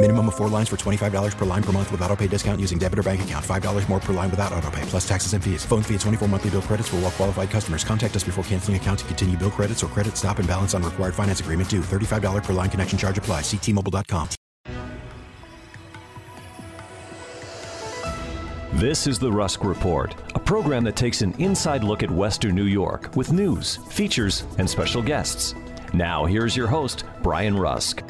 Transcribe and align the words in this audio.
Minimum 0.00 0.28
of 0.28 0.36
four 0.36 0.48
lines 0.48 0.68
for 0.68 0.76
$25 0.76 1.36
per 1.36 1.44
line 1.44 1.62
per 1.62 1.72
month 1.72 1.90
with 1.90 2.00
auto 2.02 2.14
pay 2.14 2.28
discount 2.28 2.60
using 2.60 2.78
debit 2.78 3.00
or 3.00 3.02
bank 3.02 3.22
account. 3.22 3.44
$5 3.44 3.88
more 3.88 3.98
per 3.98 4.12
line 4.12 4.30
without 4.30 4.52
auto 4.52 4.70
pay, 4.70 4.82
plus 4.82 5.06
taxes 5.08 5.32
and 5.32 5.42
fees. 5.42 5.64
Phone 5.64 5.82
fee 5.82 5.94
at 5.96 6.00
24 6.02 6.28
monthly 6.28 6.50
bill 6.50 6.62
credits 6.62 6.88
for 6.88 6.96
all 6.96 7.02
well 7.02 7.10
qualified 7.10 7.50
customers. 7.50 7.82
Contact 7.82 8.14
us 8.14 8.22
before 8.22 8.44
canceling 8.44 8.76
account 8.76 9.00
to 9.00 9.04
continue 9.06 9.36
bill 9.36 9.50
credits 9.50 9.82
or 9.82 9.88
credit 9.88 10.16
stop 10.16 10.38
and 10.38 10.46
balance 10.46 10.72
on 10.72 10.84
required 10.84 11.16
finance 11.16 11.40
agreement 11.40 11.68
due. 11.68 11.80
$35 11.80 12.44
per 12.44 12.52
line 12.52 12.70
connection 12.70 12.96
charge 12.96 13.18
apply. 13.18 13.40
Ctmobile.com. 13.40 14.28
This 18.74 19.08
is 19.08 19.18
the 19.18 19.32
Rusk 19.32 19.64
Report, 19.64 20.14
a 20.36 20.38
program 20.38 20.84
that 20.84 20.94
takes 20.94 21.22
an 21.22 21.32
inside 21.40 21.82
look 21.82 22.04
at 22.04 22.10
Western 22.10 22.54
New 22.54 22.66
York 22.66 23.10
with 23.16 23.32
news, 23.32 23.80
features, 23.90 24.44
and 24.58 24.70
special 24.70 25.02
guests. 25.02 25.56
Now, 25.92 26.24
here's 26.24 26.56
your 26.56 26.68
host, 26.68 27.02
Brian 27.20 27.56
Rusk. 27.56 28.04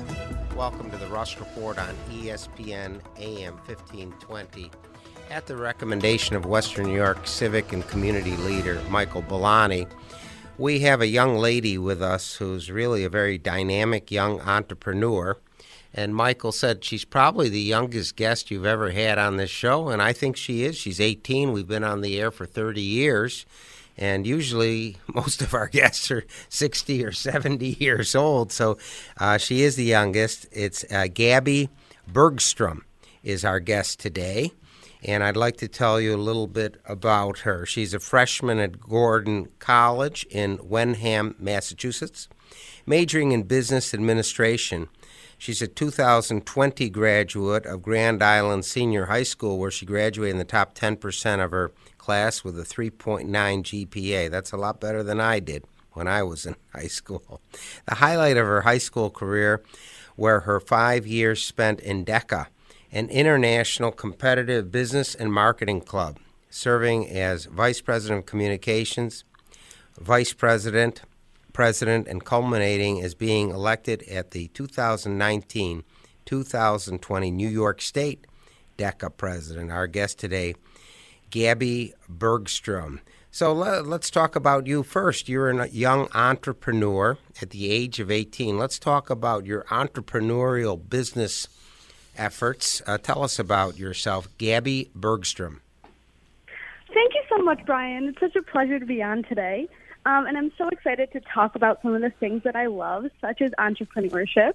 Welcome 0.58 0.90
to 0.90 0.96
the 0.96 1.06
Rusk 1.06 1.38
Report 1.38 1.78
on 1.78 1.94
ESPN 2.10 3.00
AM 3.16 3.54
1520. 3.58 4.72
At 5.30 5.46
the 5.46 5.56
recommendation 5.56 6.34
of 6.34 6.46
Western 6.46 6.88
New 6.88 6.96
York 6.96 7.28
civic 7.28 7.72
and 7.72 7.86
community 7.86 8.36
leader 8.38 8.82
Michael 8.90 9.22
Bolani, 9.22 9.88
we 10.58 10.80
have 10.80 11.00
a 11.00 11.06
young 11.06 11.36
lady 11.36 11.78
with 11.78 12.02
us 12.02 12.34
who's 12.34 12.72
really 12.72 13.04
a 13.04 13.08
very 13.08 13.38
dynamic 13.38 14.10
young 14.10 14.40
entrepreneur. 14.40 15.38
And 15.94 16.12
Michael 16.12 16.50
said 16.50 16.82
she's 16.82 17.04
probably 17.04 17.48
the 17.48 17.60
youngest 17.60 18.16
guest 18.16 18.50
you've 18.50 18.66
ever 18.66 18.90
had 18.90 19.16
on 19.16 19.36
this 19.36 19.50
show, 19.50 19.90
and 19.90 20.02
I 20.02 20.12
think 20.12 20.36
she 20.36 20.64
is. 20.64 20.76
She's 20.76 21.00
18. 21.00 21.52
We've 21.52 21.68
been 21.68 21.84
on 21.84 22.00
the 22.00 22.20
air 22.20 22.32
for 22.32 22.46
30 22.46 22.80
years. 22.82 23.46
And 23.98 24.26
usually, 24.26 24.96
most 25.14 25.42
of 25.42 25.52
our 25.52 25.66
guests 25.66 26.10
are 26.10 26.24
60 26.48 27.04
or 27.04 27.12
70 27.12 27.66
years 27.80 28.14
old. 28.14 28.52
So 28.52 28.78
uh, 29.18 29.38
she 29.38 29.62
is 29.62 29.76
the 29.76 29.84
youngest. 29.84 30.46
It's 30.52 30.84
uh, 30.90 31.08
Gabby 31.12 31.68
Bergstrom 32.06 32.84
is 33.22 33.44
our 33.44 33.60
guest 33.60 34.00
today. 34.00 34.52
And 35.02 35.22
I'd 35.22 35.36
like 35.36 35.56
to 35.58 35.68
tell 35.68 36.00
you 36.00 36.14
a 36.14 36.16
little 36.16 36.48
bit 36.48 36.80
about 36.84 37.40
her. 37.40 37.64
She's 37.64 37.94
a 37.94 38.00
freshman 38.00 38.58
at 38.58 38.80
Gordon 38.80 39.48
College 39.60 40.26
in 40.30 40.58
Wenham, 40.62 41.36
Massachusetts, 41.38 42.28
majoring 42.84 43.30
in 43.30 43.44
business 43.44 43.94
administration. 43.94 44.88
She's 45.36 45.62
a 45.62 45.68
2020 45.68 46.90
graduate 46.90 47.64
of 47.64 47.80
Grand 47.80 48.24
Island 48.24 48.64
Senior 48.64 49.06
High 49.06 49.22
School, 49.22 49.56
where 49.58 49.70
she 49.70 49.86
graduated 49.86 50.32
in 50.32 50.38
the 50.38 50.44
top 50.44 50.74
10% 50.74 51.44
of 51.44 51.52
her 51.52 51.70
class 51.98 52.42
with 52.44 52.58
a 52.58 52.62
3.9 52.62 53.26
GPA. 53.28 54.30
That's 54.30 54.52
a 54.52 54.56
lot 54.56 54.80
better 54.80 55.02
than 55.02 55.20
I 55.20 55.40
did 55.40 55.64
when 55.92 56.08
I 56.08 56.22
was 56.22 56.46
in 56.46 56.56
high 56.72 56.86
school. 56.86 57.40
The 57.86 57.96
highlight 57.96 58.36
of 58.36 58.46
her 58.46 58.62
high 58.62 58.78
school 58.78 59.10
career 59.10 59.62
were 60.16 60.40
her 60.40 60.60
five 60.60 61.06
years 61.06 61.44
spent 61.44 61.80
in 61.80 62.04
DECA, 62.04 62.46
an 62.90 63.08
international 63.08 63.92
competitive 63.92 64.72
business 64.72 65.14
and 65.14 65.32
marketing 65.32 65.80
club, 65.82 66.18
serving 66.50 67.08
as 67.08 67.44
vice 67.46 67.80
president 67.80 68.20
of 68.20 68.26
communications, 68.26 69.24
vice 69.98 70.32
president, 70.32 71.02
president, 71.52 72.06
and 72.08 72.24
culminating 72.24 73.02
as 73.02 73.14
being 73.14 73.50
elected 73.50 74.02
at 74.04 74.30
the 74.30 74.48
2019 74.48 75.84
2020 76.24 77.30
New 77.30 77.48
York 77.48 77.80
State 77.80 78.26
DECA 78.76 79.16
president. 79.16 79.72
Our 79.72 79.86
guest 79.86 80.18
today, 80.18 80.54
Gabby 81.30 81.94
Bergstrom. 82.08 83.00
So 83.30 83.52
let, 83.52 83.86
us 83.86 84.10
talk 84.10 84.36
about 84.36 84.66
you 84.66 84.82
first. 84.82 85.28
You're 85.28 85.50
a 85.50 85.68
young 85.68 86.08
entrepreneur 86.14 87.18
at 87.42 87.50
the 87.50 87.70
age 87.70 88.00
of 88.00 88.10
18. 88.10 88.58
Let's 88.58 88.78
talk 88.78 89.10
about 89.10 89.44
your 89.44 89.64
entrepreneurial 89.64 90.80
business 90.88 91.46
efforts. 92.16 92.82
Uh, 92.86 92.98
tell 92.98 93.22
us 93.22 93.38
about 93.38 93.78
yourself, 93.78 94.28
Gabby 94.38 94.90
Bergstrom. 94.94 95.60
Thank 96.92 97.14
you 97.14 97.22
so 97.28 97.38
much, 97.38 97.64
Brian. 97.66 98.08
It's 98.08 98.18
such 98.18 98.34
a 98.34 98.42
pleasure 98.42 98.78
to 98.78 98.86
be 98.86 99.02
on 99.02 99.22
today. 99.24 99.68
Um, 100.06 100.26
and 100.26 100.38
I'm 100.38 100.50
so 100.56 100.68
excited 100.68 101.12
to 101.12 101.20
talk 101.20 101.54
about 101.54 101.82
some 101.82 101.94
of 101.94 102.00
the 102.00 102.10
things 102.10 102.42
that 102.44 102.56
I 102.56 102.66
love, 102.66 103.06
such 103.20 103.42
as 103.42 103.50
entrepreneurship. 103.52 104.54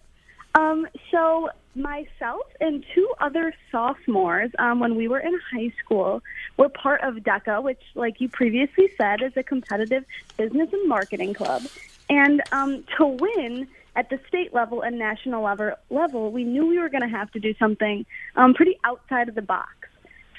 Um, 0.55 0.85
so, 1.11 1.49
myself 1.75 2.45
and 2.59 2.85
two 2.93 3.09
other 3.19 3.51
sophomores, 3.71 4.51
um, 4.59 4.79
when 4.79 4.95
we 4.95 5.07
were 5.07 5.19
in 5.19 5.39
high 5.51 5.73
school, 5.83 6.21
were 6.57 6.69
part 6.69 7.01
of 7.01 7.15
DECA, 7.15 7.63
which, 7.63 7.81
like 7.95 8.15
you 8.19 8.29
previously 8.29 8.89
said, 8.97 9.23
is 9.23 9.33
a 9.35 9.43
competitive 9.43 10.03
business 10.37 10.69
and 10.71 10.87
marketing 10.87 11.33
club. 11.33 11.63
And 12.09 12.43
um, 12.51 12.83
to 12.97 13.07
win 13.07 13.67
at 13.95 14.09
the 14.09 14.19
state 14.27 14.53
level 14.53 14.81
and 14.81 14.99
national 14.99 15.43
level, 15.43 15.71
level 15.89 16.31
we 16.31 16.43
knew 16.43 16.67
we 16.67 16.77
were 16.77 16.89
going 16.89 17.01
to 17.01 17.15
have 17.15 17.31
to 17.31 17.39
do 17.39 17.53
something 17.57 18.05
um, 18.35 18.53
pretty 18.53 18.77
outside 18.83 19.29
of 19.29 19.35
the 19.35 19.41
box. 19.41 19.71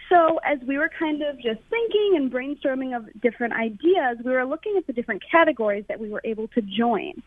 So, 0.08 0.38
as 0.44 0.58
we 0.68 0.78
were 0.78 0.90
kind 0.96 1.22
of 1.22 1.36
just 1.36 1.60
thinking 1.70 2.12
and 2.16 2.30
brainstorming 2.30 2.96
of 2.96 3.08
different 3.20 3.54
ideas, 3.54 4.18
we 4.24 4.30
were 4.30 4.44
looking 4.44 4.74
at 4.76 4.86
the 4.86 4.92
different 4.92 5.22
categories 5.28 5.84
that 5.88 5.98
we 5.98 6.10
were 6.10 6.20
able 6.24 6.46
to 6.48 6.62
join. 6.62 7.22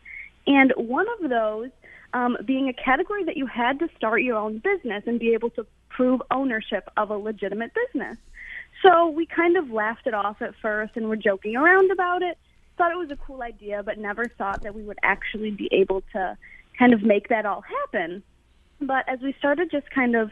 And 0.46 0.72
one 0.76 1.06
of 1.20 1.28
those 1.28 1.70
um, 2.12 2.36
being 2.44 2.68
a 2.68 2.72
category 2.72 3.24
that 3.24 3.36
you 3.36 3.46
had 3.46 3.78
to 3.80 3.88
start 3.96 4.22
your 4.22 4.36
own 4.36 4.58
business 4.58 5.02
and 5.06 5.18
be 5.18 5.34
able 5.34 5.50
to 5.50 5.66
prove 5.88 6.22
ownership 6.30 6.88
of 6.96 7.10
a 7.10 7.16
legitimate 7.16 7.72
business. 7.74 8.16
So 8.82 9.08
we 9.08 9.26
kind 9.26 9.56
of 9.56 9.70
laughed 9.70 10.06
it 10.06 10.14
off 10.14 10.40
at 10.40 10.54
first 10.62 10.96
and 10.96 11.08
were 11.08 11.16
joking 11.16 11.56
around 11.56 11.90
about 11.90 12.22
it. 12.22 12.38
Thought 12.76 12.92
it 12.92 12.98
was 12.98 13.10
a 13.10 13.16
cool 13.16 13.42
idea, 13.42 13.82
but 13.82 13.98
never 13.98 14.28
thought 14.38 14.62
that 14.62 14.74
we 14.74 14.84
would 14.84 14.98
actually 15.02 15.50
be 15.50 15.68
able 15.72 16.02
to 16.12 16.38
kind 16.78 16.94
of 16.94 17.02
make 17.02 17.28
that 17.28 17.44
all 17.44 17.62
happen. 17.62 18.22
But 18.80 19.08
as 19.08 19.18
we 19.20 19.34
started 19.38 19.70
just 19.70 19.90
kind 19.90 20.14
of 20.14 20.30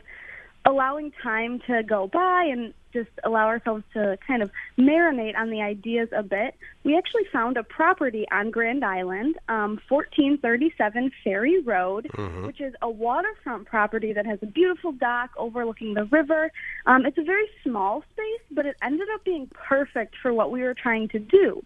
allowing 0.64 1.12
time 1.22 1.60
to 1.66 1.82
go 1.82 2.06
by 2.06 2.48
and 2.50 2.72
just 3.00 3.14
allow 3.28 3.46
ourselves 3.54 3.84
to 3.92 4.02
kind 4.26 4.42
of 4.42 4.50
marinate 4.78 5.36
on 5.36 5.50
the 5.50 5.60
ideas 5.60 6.08
a 6.12 6.22
bit, 6.22 6.54
we 6.84 6.96
actually 7.00 7.26
found 7.32 7.56
a 7.56 7.62
property 7.62 8.24
on 8.30 8.50
Grand 8.50 8.82
Island, 8.84 9.32
um, 9.48 9.72
1437 9.88 11.12
Ferry 11.22 11.60
Road, 11.60 12.04
Mm-hmm. 12.16 12.46
which 12.46 12.60
is 12.60 12.74
a 12.80 12.90
waterfront 13.06 13.66
property 13.66 14.12
that 14.12 14.26
has 14.26 14.38
a 14.42 14.46
beautiful 14.46 14.92
dock 14.92 15.30
overlooking 15.36 15.94
the 15.94 16.04
river. 16.06 16.50
Um, 16.86 17.04
it's 17.04 17.18
a 17.18 17.22
very 17.34 17.48
small 17.62 18.02
space, 18.12 18.44
but 18.50 18.64
it 18.70 18.76
ended 18.80 19.08
up 19.14 19.22
being 19.24 19.48
perfect 19.70 20.14
for 20.22 20.32
what 20.32 20.50
we 20.50 20.62
were 20.62 20.74
trying 20.74 21.08
to 21.08 21.18
do. 21.18 21.62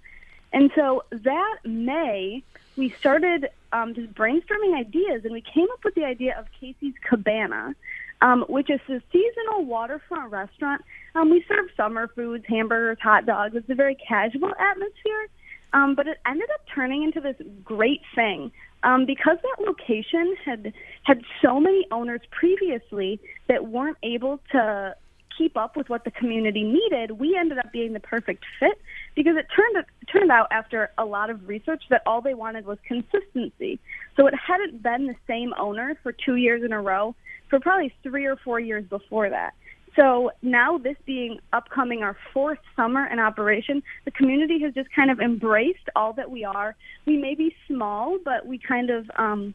And 0.52 0.70
so 0.74 1.04
that 1.10 1.58
May, 1.64 2.42
we 2.76 2.90
started 2.98 3.50
um, 3.72 3.94
just 3.94 4.12
brainstorming 4.14 4.74
ideas, 4.78 5.24
and 5.24 5.32
we 5.32 5.42
came 5.54 5.68
up 5.72 5.84
with 5.84 5.94
the 5.94 6.04
idea 6.04 6.32
of 6.38 6.46
Casey's 6.58 6.94
Cabana, 7.08 7.74
um, 8.22 8.44
which 8.48 8.70
is 8.70 8.80
a 8.88 9.00
seasonal 9.12 9.64
waterfront 9.64 10.30
restaurant. 10.30 10.82
Um, 11.14 11.30
we 11.30 11.44
serve 11.48 11.66
summer 11.76 12.08
foods, 12.08 12.44
hamburgers, 12.48 12.98
hot 13.02 13.26
dogs. 13.26 13.56
It's 13.56 13.68
a 13.70 13.74
very 13.74 13.96
casual 13.96 14.52
atmosphere, 14.58 15.28
um, 15.72 15.94
but 15.94 16.06
it 16.06 16.18
ended 16.26 16.48
up 16.52 16.60
turning 16.74 17.02
into 17.02 17.20
this 17.20 17.36
great 17.64 18.02
thing. 18.14 18.52
Um, 18.82 19.04
because 19.04 19.36
that 19.42 19.66
location 19.66 20.34
had 20.42 20.72
had 21.02 21.20
so 21.42 21.60
many 21.60 21.86
owners 21.90 22.22
previously 22.30 23.20
that 23.46 23.68
weren't 23.68 23.98
able 24.02 24.40
to 24.52 24.94
keep 25.36 25.56
up 25.56 25.76
with 25.76 25.88
what 25.88 26.04
the 26.04 26.10
community 26.10 26.62
needed, 26.62 27.12
we 27.12 27.36
ended 27.36 27.58
up 27.58 27.72
being 27.72 27.92
the 27.92 28.00
perfect 28.00 28.44
fit 28.58 28.80
because 29.14 29.36
it 29.36 29.46
turned 29.54 29.76
it 29.76 29.86
turned 30.10 30.30
out 30.30 30.46
after 30.50 30.90
a 30.98 31.04
lot 31.04 31.30
of 31.30 31.46
research 31.46 31.82
that 31.90 32.02
all 32.06 32.20
they 32.20 32.34
wanted 32.34 32.64
was 32.66 32.78
consistency. 32.86 33.78
So 34.16 34.26
it 34.26 34.34
hadn't 34.34 34.82
been 34.82 35.06
the 35.06 35.16
same 35.26 35.52
owner 35.58 35.96
for 36.02 36.12
two 36.12 36.36
years 36.36 36.62
in 36.64 36.72
a 36.72 36.80
row 36.80 37.14
for 37.50 37.60
probably 37.60 37.92
three 38.02 38.24
or 38.24 38.36
four 38.36 38.58
years 38.60 38.84
before 38.86 39.28
that. 39.28 39.54
So 39.96 40.30
now, 40.40 40.78
this 40.78 40.96
being 41.04 41.40
upcoming 41.52 42.02
our 42.02 42.16
fourth 42.32 42.60
summer 42.76 43.06
in 43.06 43.18
operation, 43.18 43.82
the 44.04 44.12
community 44.12 44.60
has 44.60 44.72
just 44.72 44.90
kind 44.92 45.10
of 45.10 45.20
embraced 45.20 45.88
all 45.96 46.12
that 46.12 46.30
we 46.30 46.44
are. 46.44 46.76
We 47.06 47.16
may 47.16 47.34
be 47.34 47.54
small, 47.66 48.18
but 48.24 48.46
we 48.46 48.58
kind 48.58 48.90
of 48.90 49.10
um, 49.16 49.52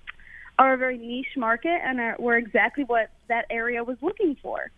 are 0.60 0.74
a 0.74 0.78
very 0.78 0.98
niche 0.98 1.38
market, 1.38 1.80
and 1.84 2.00
are, 2.02 2.16
we're 2.20 2.38
exactly 2.38 2.84
what 2.84 3.12
that 3.30 3.46
area 3.50 3.84
was 3.84 3.98
looking 4.02 4.36
for. 4.42 4.72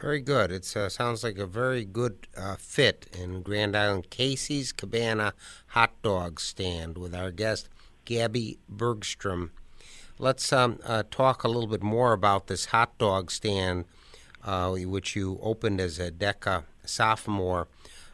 Very 0.00 0.20
good. 0.20 0.50
It 0.50 0.76
uh, 0.76 0.88
sounds 0.88 1.24
like 1.24 1.38
a 1.38 1.46
very 1.46 1.84
good 1.84 2.26
uh, 2.36 2.56
fit 2.56 3.06
in 3.18 3.42
Grand 3.42 3.74
Island 3.76 4.10
Casey's 4.10 4.72
Cabana 4.72 5.32
hot 5.68 5.92
dog 6.02 6.38
stand 6.38 6.98
with 6.98 7.14
our 7.14 7.30
guest, 7.30 7.68
Gabby 8.04 8.58
Bergstrom. 8.68 9.52
Let's 10.18 10.50
um, 10.50 10.78
uh, 10.84 11.02
talk 11.10 11.44
a 11.44 11.48
little 11.48 11.66
bit 11.66 11.82
more 11.82 12.14
about 12.14 12.46
this 12.46 12.66
hot 12.66 12.96
dog 12.96 13.30
stand, 13.30 13.84
uh, 14.44 14.70
which 14.70 15.14
you 15.14 15.38
opened 15.42 15.78
as 15.80 15.98
a 15.98 16.10
DECA 16.10 16.64
sophomore. 16.84 17.68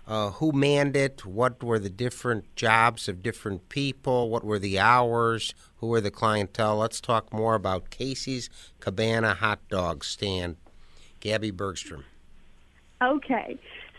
Uh, 0.05 0.31
who 0.31 0.51
manned 0.51 0.97
it? 0.97 1.25
What 1.25 1.63
were 1.63 1.79
the 1.79 1.89
different 1.89 2.57
jobs 2.57 3.07
of 3.09 3.23
different 3.23 3.69
people? 3.69 4.31
What 4.31 4.43
were 4.43 4.59
the 4.59 4.81
hours? 4.81 5.55
Who 5.77 5.87
were 5.87 6.01
the 6.01 6.11
clientele? 6.11 6.79
Let's 6.79 7.01
talk 7.01 7.33
more 7.33 7.55
about 7.55 7.91
Casey's 7.91 8.51
Cabana 8.81 9.35
hot 9.35 9.61
dog 9.69 10.03
stand. 10.03 10.57
Gabby 11.21 11.53
Bergstrom. 11.53 12.05
Okay. 13.01 13.57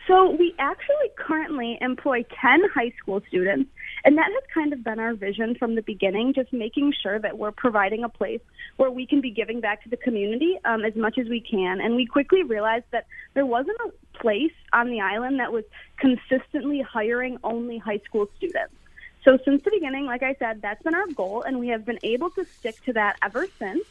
So 0.07 0.31
we 0.31 0.53
actually 0.59 1.09
currently 1.15 1.77
employ 1.79 2.25
10 2.41 2.63
high 2.75 2.91
school 2.99 3.21
students, 3.29 3.69
and 4.05 4.17
that 4.17 4.29
has 4.31 4.43
kind 4.53 4.73
of 4.73 4.83
been 4.83 4.99
our 4.99 5.13
vision 5.13 5.55
from 5.55 5.75
the 5.75 5.81
beginning, 5.81 6.33
just 6.33 6.51
making 6.51 6.93
sure 7.01 7.19
that 7.19 7.37
we're 7.37 7.51
providing 7.51 8.03
a 8.03 8.09
place 8.09 8.41
where 8.75 8.91
we 8.91 9.05
can 9.05 9.21
be 9.21 9.31
giving 9.31 9.61
back 9.61 9.83
to 9.83 9.89
the 9.89 9.97
community 9.97 10.59
um, 10.65 10.83
as 10.83 10.95
much 10.95 11.17
as 11.17 11.27
we 11.27 11.39
can. 11.39 11.79
And 11.79 11.95
we 11.95 12.05
quickly 12.05 12.43
realized 12.43 12.85
that 12.91 13.07
there 13.33 13.45
wasn't 13.45 13.77
a 13.85 14.17
place 14.17 14.51
on 14.73 14.89
the 14.89 14.99
island 14.99 15.39
that 15.39 15.53
was 15.53 15.63
consistently 15.97 16.81
hiring 16.81 17.37
only 17.43 17.77
high 17.77 17.99
school 17.99 18.29
students. 18.37 18.75
So 19.23 19.37
since 19.45 19.63
the 19.63 19.71
beginning, 19.71 20.05
like 20.05 20.21
I 20.21 20.35
said, 20.35 20.61
that's 20.61 20.83
been 20.83 20.95
our 20.95 21.07
goal, 21.07 21.43
and 21.43 21.59
we 21.59 21.69
have 21.69 21.85
been 21.85 21.99
able 22.03 22.29
to 22.31 22.45
stick 22.45 22.83
to 22.85 22.93
that 22.93 23.15
ever 23.21 23.47
since. 23.57 23.85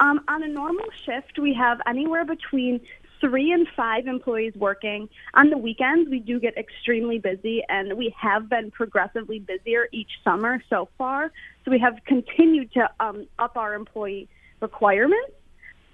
Um, 0.00 0.24
on 0.26 0.42
a 0.42 0.48
normal 0.48 0.86
shift, 1.04 1.38
we 1.38 1.54
have 1.54 1.80
anywhere 1.86 2.24
between 2.24 2.80
three 3.24 3.52
and 3.52 3.66
five 3.74 4.06
employees 4.06 4.52
working. 4.54 5.08
On 5.32 5.48
the 5.48 5.56
weekends, 5.56 6.10
we 6.10 6.18
do 6.18 6.38
get 6.38 6.58
extremely 6.58 7.18
busy, 7.18 7.62
and 7.70 7.96
we 7.96 8.14
have 8.20 8.50
been 8.50 8.70
progressively 8.70 9.38
busier 9.38 9.88
each 9.92 10.10
summer 10.22 10.62
so 10.68 10.88
far. 10.98 11.32
So 11.64 11.70
we 11.70 11.78
have 11.78 11.94
continued 12.06 12.72
to 12.74 12.90
um, 13.00 13.26
up 13.38 13.56
our 13.56 13.72
employee 13.74 14.28
requirements. 14.60 15.32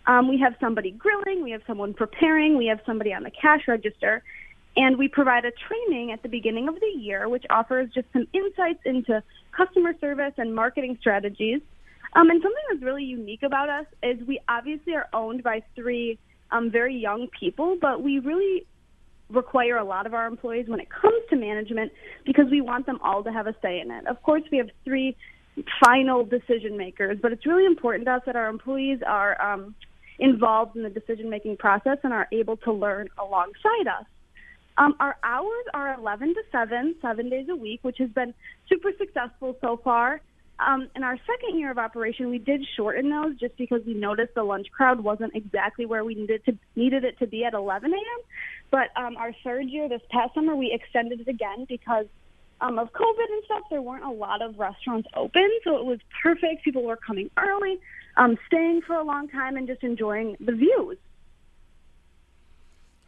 Um, 0.07 0.29
we 0.29 0.41
have 0.41 0.55
somebody 0.61 0.91
grilling, 0.91 1.45
we 1.45 1.53
have 1.53 1.61
someone 1.69 1.95
preparing, 1.95 2.57
we 2.57 2.67
have 2.67 2.81
somebody 2.85 3.13
on 3.13 3.23
the 3.23 3.31
cash 3.31 3.61
register, 3.69 4.25
and 4.77 4.99
we 4.99 5.07
provide 5.07 5.45
a 5.45 5.53
training 5.69 6.11
at 6.11 6.23
the 6.23 6.29
beginning 6.29 6.69
of 6.69 6.75
the 6.81 6.99
year, 6.99 7.29
which 7.29 7.45
offers 7.49 7.91
just 7.95 8.07
some 8.13 8.27
insights 8.33 8.81
into 8.85 9.23
customer 9.57 9.93
service 10.01 10.33
and 10.37 10.53
marketing 10.53 10.97
strategies. 11.01 11.61
Um, 12.15 12.29
and 12.29 12.43
something 12.43 12.63
that's 12.73 12.83
really 12.83 13.05
unique 13.05 13.45
about 13.45 13.69
us 13.69 13.87
is 14.03 14.19
we 14.27 14.41
obviously 14.49 14.95
are 14.95 15.07
owned 15.13 15.45
by 15.45 15.63
three 15.77 16.19
um, 16.53 16.71
very 16.71 16.97
young 16.97 17.29
people, 17.39 17.77
but 17.81 18.03
we 18.03 18.19
really 18.19 18.67
require 19.29 19.77
a 19.77 19.85
lot 19.85 20.07
of 20.07 20.15
our 20.15 20.27
employees 20.27 20.69
when 20.69 20.81
it 20.81 20.89
comes 20.91 21.23
to 21.31 21.37
management 21.37 21.93
because 22.27 22.47
we 22.51 22.61
want 22.61 22.87
them 22.87 22.99
all 23.03 23.23
to 23.23 23.33
have 23.33 23.47
a 23.47 23.55
say 23.63 23.81
in 23.81 23.91
it. 23.91 24.07
Of 24.07 24.23
course, 24.23 24.43
we 24.51 24.59
have 24.59 24.69
three 24.85 25.17
final 25.85 26.25
decision 26.25 26.77
makers, 26.77 27.19
but 27.21 27.33
it's 27.33 27.47
really 27.47 27.67
important 27.67 28.07
to 28.07 28.13
us 28.13 28.23
that 28.27 28.37
our 28.37 28.49
employees 28.49 29.01
are 29.07 29.41
um, 29.41 29.75
involved 30.19 30.77
in 30.77 30.83
the 30.83 30.91
decision 30.91 31.31
making 31.31 31.57
process 31.57 31.99
and 32.03 32.13
are 32.13 32.29
able 32.33 32.57
to 32.59 32.73
learn 32.73 33.09
alongside 33.19 33.87
us. 33.87 34.07
Um, 34.79 34.95
our 35.01 35.17
hours 35.23 35.65
are 35.75 35.95
11 35.99 36.35
to 36.35 36.43
7, 36.51 36.95
seven 37.03 37.29
days 37.29 37.47
a 37.51 37.57
week, 37.57 37.81
which 37.83 37.99
has 37.99 38.11
been 38.11 38.33
super 38.69 38.91
successful 38.99 39.57
so 39.61 39.81
far. 39.83 40.21
Um, 40.65 40.89
in 40.95 41.03
our 41.03 41.17
second 41.27 41.59
year 41.59 41.71
of 41.71 41.79
operation, 41.79 42.29
we 42.29 42.39
did 42.39 42.65
shorten 42.77 43.09
those 43.09 43.39
just 43.39 43.57
because 43.57 43.81
we 43.87 43.95
noticed 43.95 44.35
the 44.35 44.43
lunch 44.43 44.67
crowd 44.71 45.01
wasn't 45.01 45.35
exactly 45.35 45.87
where 45.87 46.05
we 46.05 46.15
needed 46.15 46.45
to 46.45 46.59
needed 46.77 47.05
it 47.05 47.19
to 47.19 47.27
be 47.27 47.45
at 47.45 47.55
11 47.55 47.93
a.m. 47.93 48.01
But 48.71 48.89
um, 48.97 49.17
our 49.17 49.33
third 49.43 49.69
year, 49.69 49.89
this 49.89 50.03
past 50.11 50.35
summer, 50.35 50.55
we 50.55 50.71
extended 50.73 51.21
it 51.21 51.29
again 51.29 51.65
because 51.69 52.07
um, 52.61 52.79
of 52.79 52.93
COVID 52.93 53.31
and 53.31 53.45
stuff. 53.45 53.63
There 53.71 53.81
weren't 53.81 54.05
a 54.05 54.11
lot 54.11 54.43
of 54.43 54.59
restaurants 54.59 55.09
open, 55.15 55.49
so 55.65 55.79
it 55.79 55.85
was 55.85 55.99
perfect. 56.23 56.63
People 56.63 56.83
were 56.83 56.97
coming 56.97 57.31
early, 57.39 57.81
um, 58.17 58.37
staying 58.47 58.83
for 58.83 58.97
a 58.97 59.03
long 59.03 59.29
time, 59.29 59.57
and 59.57 59.67
just 59.67 59.83
enjoying 59.83 60.37
the 60.41 60.53
views. 60.53 60.99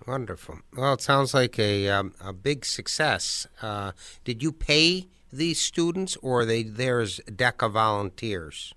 Wonderful. 0.07 0.61
Well, 0.77 0.95
it 0.95 1.01
sounds 1.01 1.35
like 1.35 1.59
a 1.59 1.89
um, 1.89 2.15
a 2.21 2.33
big 2.33 2.65
success. 2.65 3.47
Uh, 3.61 3.93
did 4.25 4.43
you 4.43 4.53
pay? 4.53 5.09
These 5.32 5.61
students, 5.61 6.17
or 6.17 6.40
are 6.40 6.44
they 6.44 6.62
there 6.62 7.00
as 7.00 7.20
DECA 7.26 7.70
volunteers? 7.70 8.75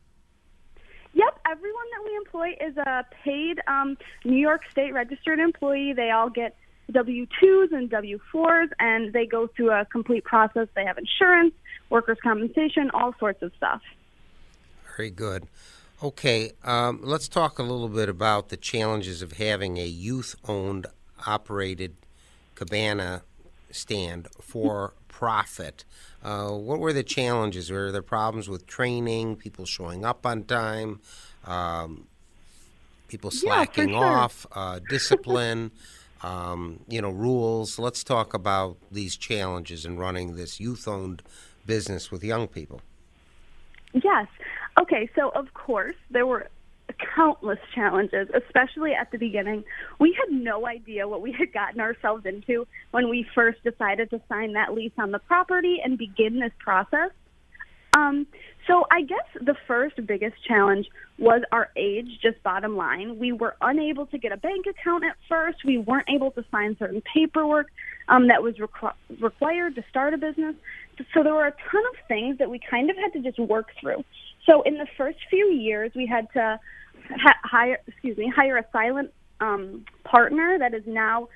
Yep, 1.13 1.39
everyone 1.49 1.85
that 1.91 2.03
we 2.05 2.15
employ 2.17 2.67
is 2.67 2.77
a 2.77 3.05
paid 3.23 3.59
um, 3.67 3.97
New 4.23 4.37
York 4.37 4.61
State 4.71 4.93
registered 4.93 5.39
employee. 5.39 5.93
They 5.93 6.11
all 6.11 6.29
get 6.29 6.55
W 6.91 7.25
2s 7.41 7.71
and 7.71 7.89
W 7.89 8.19
4s, 8.33 8.69
and 8.79 9.13
they 9.13 9.25
go 9.25 9.47
through 9.47 9.71
a 9.71 9.85
complete 9.85 10.23
process. 10.23 10.67
They 10.75 10.85
have 10.85 10.97
insurance, 10.97 11.53
workers' 11.89 12.17
compensation, 12.21 12.91
all 12.93 13.13
sorts 13.19 13.41
of 13.41 13.51
stuff. 13.57 13.81
Very 14.95 15.09
good. 15.09 15.47
Okay, 16.03 16.51
um, 16.63 16.99
let's 17.01 17.27
talk 17.27 17.57
a 17.57 17.63
little 17.63 17.87
bit 17.87 18.09
about 18.09 18.49
the 18.49 18.57
challenges 18.57 19.21
of 19.21 19.33
having 19.33 19.77
a 19.77 19.85
youth 19.85 20.35
owned, 20.47 20.87
operated 21.25 21.95
cabana 22.53 23.23
stand 23.75 24.27
for 24.41 24.93
profit. 25.07 25.85
Uh, 26.23 26.49
what 26.49 26.79
were 26.79 26.93
the 26.93 27.03
challenges? 27.03 27.71
Were 27.71 27.91
there 27.91 28.01
problems 28.01 28.49
with 28.49 28.65
training, 28.67 29.35
people 29.35 29.65
showing 29.65 30.03
up 30.03 30.25
on 30.25 30.43
time, 30.43 30.99
um, 31.45 32.07
people 33.07 33.31
slacking 33.31 33.89
yeah, 33.89 33.99
sure. 33.99 34.05
off, 34.05 34.45
uh, 34.51 34.79
discipline, 34.89 35.71
um, 36.23 36.79
you 36.87 37.01
know, 37.01 37.11
rules? 37.11 37.79
Let's 37.79 38.03
talk 38.03 38.33
about 38.33 38.77
these 38.91 39.15
challenges 39.15 39.85
in 39.85 39.97
running 39.97 40.35
this 40.35 40.59
youth-owned 40.59 41.21
business 41.65 42.11
with 42.11 42.23
young 42.23 42.47
people. 42.47 42.81
Yes. 43.93 44.27
Okay, 44.79 45.09
so 45.15 45.29
of 45.29 45.53
course 45.53 45.95
there 46.09 46.25
were 46.25 46.47
countless 47.15 47.59
challenges, 47.73 48.27
especially 48.33 48.93
at 48.93 49.11
the 49.11 49.17
beginning. 49.17 49.63
We 49.99 50.17
had 50.19 50.33
no 50.33 50.67
idea 50.67 51.07
what 51.07 51.21
we 51.21 51.31
had 51.31 51.53
gotten 51.53 51.79
ourselves 51.79 52.25
into 52.25 52.67
when 52.91 53.09
we 53.09 53.25
first 53.35 53.63
decided 53.63 54.09
to 54.11 54.21
sign 54.29 54.53
that 54.53 54.73
lease 54.73 54.93
on 54.97 55.11
the 55.11 55.19
property 55.19 55.79
and 55.83 55.97
begin 55.97 56.39
this 56.39 56.53
process. 56.59 57.11
Um, 57.95 58.27
so 58.67 58.85
I 58.91 59.01
guess 59.01 59.25
the 59.39 59.55
first 59.67 59.95
biggest 60.05 60.35
challenge 60.45 60.87
was 61.17 61.43
our 61.51 61.69
age, 61.77 62.07
just 62.21 62.41
bottom 62.43 62.75
line. 62.75 63.19
We 63.19 63.31
were 63.31 63.55
unable 63.61 64.05
to 64.07 64.17
get 64.17 64.31
a 64.31 64.37
bank 64.37 64.65
account 64.67 65.05
at 65.05 65.15
first. 65.29 65.59
We 65.63 65.77
weren't 65.77 66.09
able 66.09 66.31
to 66.31 66.43
sign 66.51 66.75
certain 66.77 67.01
paperwork 67.13 67.67
um, 68.09 68.27
that 68.27 68.43
was 68.43 68.55
requ- 68.55 68.93
required 69.21 69.75
to 69.75 69.83
start 69.89 70.13
a 70.13 70.17
business. 70.17 70.55
So 71.13 71.23
there 71.23 71.33
were 71.33 71.47
a 71.47 71.51
ton 71.71 71.83
of 71.91 72.07
things 72.07 72.37
that 72.39 72.49
we 72.49 72.59
kind 72.59 72.89
of 72.89 72.97
had 72.97 73.13
to 73.13 73.19
just 73.19 73.39
work 73.39 73.67
through. 73.79 74.03
So 74.45 74.61
in 74.63 74.75
the 74.75 74.87
first 74.97 75.19
few 75.29 75.47
years, 75.47 75.91
we 75.95 76.05
had 76.05 76.27
to 76.33 76.59
ha- 77.09 77.39
hire, 77.43 77.79
excuse 77.87 78.17
me, 78.17 78.31
hire 78.35 78.57
a 78.57 78.65
silent 78.71 79.13
um, 79.39 79.85
partner 80.03 80.57
that 80.59 80.73
is 80.73 80.83
now 80.85 81.27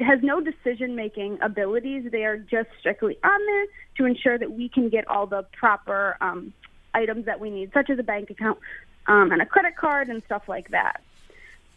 has 0.00 0.18
no 0.22 0.40
decision 0.40 0.96
making 0.96 1.38
abilities. 1.42 2.10
They 2.10 2.24
are 2.24 2.38
just 2.38 2.68
strictly 2.80 3.18
on 3.22 3.46
there 3.46 3.66
to 3.98 4.04
ensure 4.04 4.38
that 4.38 4.50
we 4.50 4.68
can 4.68 4.88
get 4.88 5.06
all 5.08 5.26
the 5.26 5.46
proper 5.58 6.16
um, 6.20 6.52
items 6.94 7.26
that 7.26 7.38
we 7.38 7.50
need, 7.50 7.70
such 7.72 7.90
as 7.90 7.98
a 7.98 8.02
bank 8.02 8.30
account 8.30 8.58
um, 9.06 9.30
and 9.30 9.40
a 9.40 9.46
credit 9.46 9.76
card 9.76 10.08
and 10.08 10.22
stuff 10.24 10.42
like 10.48 10.70
that. 10.70 11.02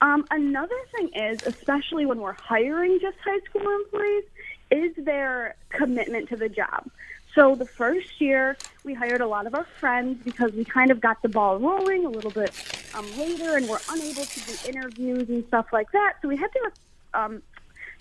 Um, 0.02 0.26
another 0.32 0.76
thing 0.96 1.12
is, 1.14 1.40
especially 1.46 2.06
when 2.06 2.20
we're 2.20 2.32
hiring 2.34 3.00
just 3.02 3.18
high 3.24 3.40
school 3.50 3.70
employees, 3.70 4.24
is 4.72 5.06
their 5.06 5.56
commitment 5.70 6.30
to 6.30 6.38
the 6.38 6.50
job. 6.50 6.90
So 7.40 7.56
the 7.56 7.66
first 7.66 8.20
year, 8.20 8.58
we 8.84 8.94
hired 8.94 9.22
a 9.22 9.26
lot 9.26 9.48
of 9.48 9.56
our 9.56 9.64
friends 9.80 10.22
because 10.26 10.52
we 10.52 10.66
kind 10.66 10.92
of 10.92 11.00
got 11.00 11.22
the 11.22 11.30
ball 11.30 11.58
rolling 11.58 12.06
a 12.06 12.10
little 12.10 12.32
bit 12.32 12.52
um, 12.94 13.06
later, 13.18 13.56
and 13.56 13.66
we're 13.70 13.80
unable 13.90 14.26
to 14.26 14.40
do 14.42 14.54
interviews 14.68 15.30
and 15.30 15.46
stuff 15.48 15.68
like 15.72 15.90
that. 15.94 16.16
So 16.22 16.28
we 16.28 16.36
had 16.36 16.50
to 16.52 16.72
um, 17.14 17.42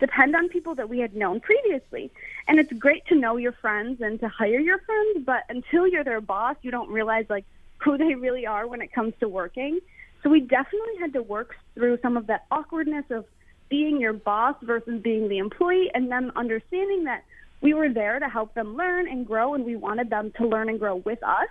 depend 0.01 0.35
on 0.35 0.49
people 0.49 0.75
that 0.75 0.89
we 0.89 0.99
had 0.99 1.15
known 1.15 1.39
previously. 1.39 2.11
And 2.49 2.59
it's 2.59 2.73
great 2.73 3.07
to 3.07 3.15
know 3.15 3.37
your 3.37 3.53
friends 3.53 4.01
and 4.01 4.19
to 4.19 4.27
hire 4.27 4.59
your 4.59 4.79
friends, 4.79 5.25
but 5.25 5.45
until 5.49 5.87
you're 5.87 6.03
their 6.03 6.21
boss, 6.21 6.57
you 6.63 6.73
don't 6.73 6.91
realize 6.91 7.27
like 7.29 7.45
who 7.77 7.97
they 7.97 8.17
really 8.17 8.45
are 8.45 8.67
when 8.67 8.83
it 8.83 8.93
comes 8.93 9.15
to 9.21 9.29
working. 9.29 9.79
So 10.25 10.31
we 10.31 10.41
definitely 10.41 10.97
had 10.99 11.13
to 11.13 11.23
work 11.23 11.55
through 11.77 12.01
some 12.03 12.17
of 12.17 12.27
that 12.27 12.47
awkwardness 12.51 13.05
of 13.11 13.25
being 13.69 14.01
your 14.01 14.15
boss 14.15 14.57
versus 14.63 15.01
being 15.01 15.29
the 15.29 15.39
employee, 15.39 15.93
and 15.95 16.11
then 16.11 16.33
understanding 16.35 17.05
that 17.05 17.23
we 17.61 17.75
were 17.75 17.89
there 17.89 18.19
to 18.19 18.29
help 18.29 18.55
them 18.55 18.77
learn 18.77 19.09
and 19.09 19.27
grow, 19.27 19.55
and 19.55 19.65
we 19.65 19.77
wanted 19.77 20.11
them 20.11 20.33
to 20.39 20.47
learn 20.47 20.69
and 20.69 20.79
grow 20.79 20.97
with 20.97 21.23
us. 21.23 21.49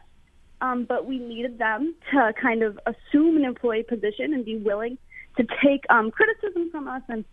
Um, 0.60 0.86
but 0.86 1.06
we 1.06 1.20
needed 1.20 1.60
them 1.60 1.94
to 2.12 2.34
kind 2.42 2.64
of 2.64 2.80
assume 2.88 3.38
an 3.38 3.46
employee 3.46 3.84
position 3.84 4.34
and 4.34 4.44
be 4.44 4.58
willing 4.58 4.98
to 5.38 5.46
take 5.64 5.84
um, 5.90 6.10
criticism 6.10 6.72
from 6.72 6.88
us 6.88 7.04
and 7.10 7.24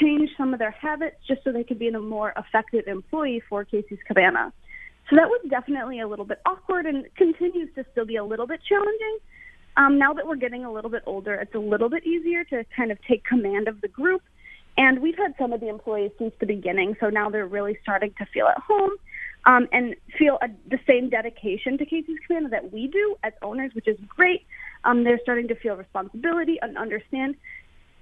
change 0.00 0.30
some 0.36 0.52
of 0.52 0.58
their 0.58 0.70
habits 0.70 1.16
just 1.26 1.42
so 1.44 1.52
they 1.52 1.64
could 1.64 1.78
be 1.78 1.88
a 1.88 1.98
more 1.98 2.34
effective 2.36 2.86
employee 2.86 3.42
for 3.48 3.64
Casey's 3.64 3.98
Cabana. 4.06 4.52
So 5.08 5.16
that 5.16 5.28
was 5.28 5.40
definitely 5.48 6.00
a 6.00 6.08
little 6.08 6.24
bit 6.24 6.40
awkward 6.46 6.86
and 6.86 7.06
continues 7.16 7.68
to 7.74 7.84
still 7.92 8.06
be 8.06 8.16
a 8.16 8.24
little 8.24 8.46
bit 8.46 8.60
challenging. 8.68 9.18
Um, 9.76 9.98
now 9.98 10.12
that 10.12 10.26
we're 10.26 10.36
getting 10.36 10.64
a 10.64 10.72
little 10.72 10.90
bit 10.90 11.02
older, 11.06 11.34
it's 11.34 11.54
a 11.54 11.58
little 11.58 11.88
bit 11.88 12.06
easier 12.06 12.44
to 12.44 12.64
kind 12.76 12.90
of 12.92 12.98
take 13.08 13.24
command 13.24 13.68
of 13.68 13.80
the 13.80 13.88
group. 13.88 14.22
And 14.76 15.00
we've 15.00 15.16
had 15.16 15.34
some 15.38 15.52
of 15.52 15.60
the 15.60 15.68
employees 15.68 16.10
since 16.18 16.34
the 16.40 16.46
beginning, 16.46 16.96
so 16.98 17.08
now 17.08 17.30
they're 17.30 17.46
really 17.46 17.78
starting 17.82 18.12
to 18.18 18.26
feel 18.26 18.46
at 18.46 18.58
home 18.58 18.90
um, 19.46 19.68
and 19.72 19.94
feel 20.18 20.38
a, 20.42 20.48
the 20.68 20.78
same 20.86 21.10
dedication 21.10 21.78
to 21.78 21.86
Casey's 21.86 22.18
Cabana 22.26 22.48
that 22.48 22.72
we 22.72 22.88
do 22.88 23.16
as 23.22 23.32
owners, 23.42 23.72
which 23.74 23.86
is 23.86 23.98
great. 24.08 24.46
Um, 24.84 25.04
they're 25.04 25.20
starting 25.22 25.48
to 25.48 25.54
feel 25.54 25.76
responsibility 25.76 26.58
and 26.60 26.76
understand 26.76 27.36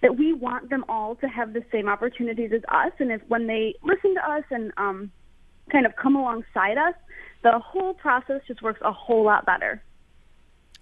that 0.01 0.17
we 0.17 0.33
want 0.33 0.71
them 0.71 0.85
all 0.89 1.15
to 1.17 1.29
have 1.29 1.53
the 1.53 1.65
same 1.71 1.89
opportunities 1.89 2.53
as 2.55 2.63
us. 2.69 2.93
And 2.99 3.13
if 3.13 3.21
when 3.29 3.47
they 3.47 3.75
listen 3.85 4.15
to 4.15 4.31
us 4.31 4.45
and 4.51 4.73
um, 4.77 5.13
kind 5.71 5.87
of 5.87 5.95
come 5.97 6.17
alongside 6.17 6.79
us, 6.79 6.95
the 7.43 7.59
whole 7.59 7.95
process 7.95 8.41
just 8.47 8.63
works 8.63 8.81
a 8.83 8.93
whole 8.93 9.25
lot 9.25 9.47
better. 9.47 9.83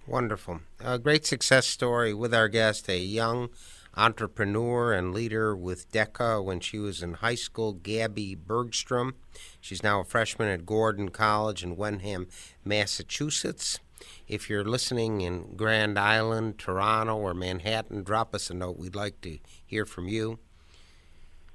Wonderful. 0.06 0.60
A 0.82 0.98
great 0.98 1.26
success 1.26 1.66
story 1.66 2.14
with 2.14 2.34
our 2.34 2.48
guest, 2.48 2.88
a 2.88 2.98
young 2.98 3.50
entrepreneur 3.96 4.92
and 4.92 5.12
leader 5.12 5.56
with 5.56 5.90
DECA 5.92 6.44
when 6.44 6.60
she 6.60 6.78
was 6.78 7.02
in 7.02 7.14
high 7.14 7.34
school, 7.34 7.72
Gabby 7.72 8.34
Bergstrom. 8.34 9.14
She's 9.60 9.82
now 9.82 10.00
a 10.00 10.04
freshman 10.04 10.48
at 10.48 10.66
Gordon 10.66 11.08
College 11.10 11.62
in 11.62 11.76
Wenham, 11.76 12.28
Massachusetts. 12.64 13.80
If 14.26 14.48
you're 14.48 14.64
listening 14.64 15.20
in 15.20 15.56
Grand 15.56 15.98
Island, 15.98 16.58
Toronto, 16.58 17.16
or 17.16 17.34
Manhattan, 17.34 18.02
drop 18.02 18.34
us 18.34 18.48
a 18.48 18.54
note. 18.54 18.78
We'd 18.78 18.94
like 18.94 19.20
to 19.22 19.38
hear 19.66 19.84
from 19.84 20.08
you. 20.08 20.38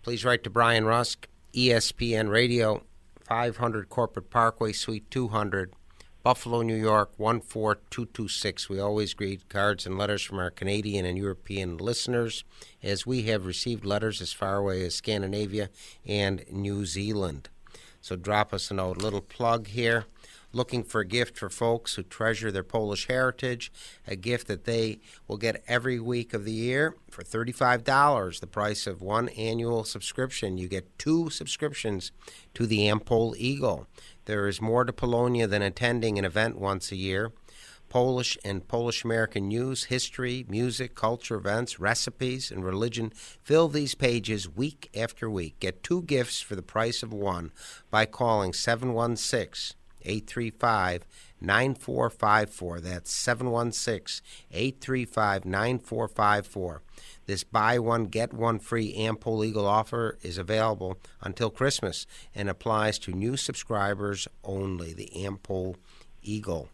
Please 0.04 0.24
write 0.24 0.44
to 0.44 0.50
Brian 0.50 0.86
Rusk, 0.86 1.28
ESPN 1.54 2.30
Radio, 2.30 2.84
500 3.24 3.90
Corporate 3.90 4.30
Parkway, 4.30 4.72
Suite 4.72 5.10
200, 5.10 5.74
Buffalo, 6.26 6.64
New 6.64 6.74
York 6.74 7.12
14226. 7.18 8.68
We 8.68 8.80
always 8.80 9.14
greet 9.14 9.48
cards 9.48 9.86
and 9.86 9.96
letters 9.96 10.24
from 10.24 10.40
our 10.40 10.50
Canadian 10.50 11.06
and 11.06 11.20
European 11.20 11.78
listeners, 11.78 12.44
as 12.82 13.06
we 13.06 13.22
have 13.28 13.46
received 13.46 13.86
letters 13.86 14.24
as 14.24 14.34
far 14.34 14.56
away 14.56 14.84
as 14.84 14.96
Scandinavia 14.96 15.70
and 16.04 16.44
New 16.52 16.84
Zealand. 16.88 17.50
So 18.02 18.16
drop 18.16 18.56
us 18.56 18.72
a 18.72 18.74
note. 18.74 18.98
Little 18.98 19.22
plug 19.22 19.68
here 19.68 20.06
looking 20.56 20.84
for 20.84 21.02
a 21.02 21.06
gift 21.06 21.38
for 21.38 21.50
folks 21.50 21.96
who 21.96 22.04
treasure 22.04 22.50
their 22.50 22.64
Polish 22.64 23.08
heritage, 23.08 23.72
a 24.08 24.16
gift 24.16 24.48
that 24.48 24.64
they 24.64 25.00
will 25.28 25.38
get 25.38 25.64
every 25.68 26.00
week 26.00 26.34
of 26.34 26.46
the 26.46 26.52
year 26.52 26.96
for 27.12 27.24
$35, 27.24 28.40
the 28.40 28.48
price 28.48 28.88
of 28.88 29.02
one 29.02 29.28
annual 29.30 29.84
subscription. 29.84 30.58
You 30.58 30.70
get 30.70 30.98
two 30.98 31.30
subscriptions 31.30 32.12
to 32.54 32.66
the 32.66 32.88
Ampol 32.88 33.36
Eagle. 33.38 33.88
There 34.26 34.48
is 34.48 34.62
more 34.62 34.86
to 34.86 34.94
Polonia 34.94 35.46
than 35.46 35.62
attending 35.62 36.18
an 36.18 36.26
event 36.26 36.58
once 36.58 36.92
a 36.92 36.96
year. 36.96 37.34
Polish 37.90 38.38
and 38.44 38.68
Polish 38.68 39.04
American 39.04 39.48
news, 39.48 39.86
history, 39.86 40.46
music, 40.50 40.96
culture, 40.96 41.36
events, 41.36 41.80
recipes, 41.80 42.52
and 42.52 42.66
religion 42.66 43.12
fill 43.44 43.68
these 43.68 43.94
pages 43.94 44.50
week 44.50 44.90
after 44.96 45.30
week. 45.30 45.60
Get 45.60 45.84
two 45.84 46.02
gifts 46.02 46.42
for 46.42 46.56
the 46.56 46.62
price 46.62 47.04
of 47.04 47.14
one 47.14 47.52
by 47.92 48.06
calling 48.06 48.54
716 48.54 49.76
835 50.06 51.06
9454. 51.42 52.80
That's 52.80 53.12
716 53.12 54.26
835 54.52 55.46
9454. 55.46 56.82
This 57.26 57.44
buy 57.44 57.80
one, 57.80 58.06
get 58.06 58.34
one 58.34 58.60
free 58.60 58.96
Ampol 58.98 59.46
Eagle 59.46 59.68
offer 59.68 60.18
is 60.22 60.38
available 60.38 60.98
until 61.22 61.50
Christmas 61.50 62.06
and 62.34 62.50
applies 62.50 63.00
to 63.00 63.12
new 63.12 63.36
subscribers 63.36 64.28
only. 64.44 64.94
The 64.94 65.12
Ampol 65.16 65.76
Eagle. 66.22 66.70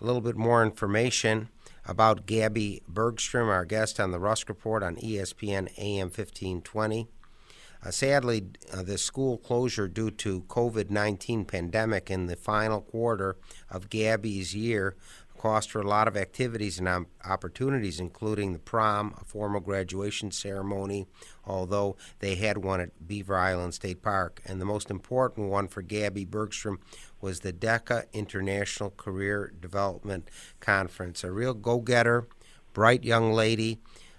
A 0.00 0.04
little 0.04 0.20
bit 0.20 0.36
more 0.36 0.62
information 0.62 1.48
about 1.86 2.26
Gabby 2.26 2.82
Bergstrom, 2.86 3.48
our 3.48 3.64
guest 3.64 3.98
on 3.98 4.12
the 4.12 4.20
Rusk 4.20 4.48
Report 4.48 4.82
on 4.82 4.96
ESPN 4.96 5.68
AM 5.78 6.08
1520. 6.08 7.08
Uh, 7.84 7.90
sadly, 7.90 8.46
uh, 8.72 8.82
the 8.82 8.98
school 8.98 9.38
closure 9.38 9.88
due 9.88 10.10
to 10.10 10.42
COVID-19 10.42 11.46
pandemic 11.46 12.10
in 12.10 12.26
the 12.26 12.36
final 12.36 12.80
quarter 12.80 13.36
of 13.70 13.88
Gabby's 13.88 14.54
year 14.54 14.96
cost 15.38 15.72
her 15.72 15.80
a 15.80 15.88
lot 15.88 16.08
of 16.08 16.16
activities 16.16 16.78
and 16.78 17.06
opportunities, 17.24 18.00
including 18.00 18.52
the 18.52 18.58
prom, 18.58 19.14
a 19.20 19.24
formal 19.24 19.60
graduation 19.60 20.30
ceremony, 20.30 21.06
although 21.46 21.96
they 22.18 22.34
had 22.34 22.58
one 22.58 22.80
at 22.80 23.06
Beaver 23.06 23.36
Island 23.36 23.72
State 23.74 24.02
Park. 24.02 24.42
And 24.44 24.60
the 24.60 24.66
most 24.66 24.90
important 24.90 25.48
one 25.48 25.68
for 25.68 25.80
Gabby 25.80 26.24
Bergstrom 26.24 26.80
was 27.20 27.40
the 27.40 27.52
DECA 27.52 28.12
International 28.12 28.90
Career 28.90 29.52
Development 29.58 30.28
Conference. 30.60 31.24
A 31.24 31.30
real 31.30 31.54
go 31.54 31.78
getter, 31.78 32.26
bright 32.74 33.04
young 33.04 33.32
lady 33.32 33.78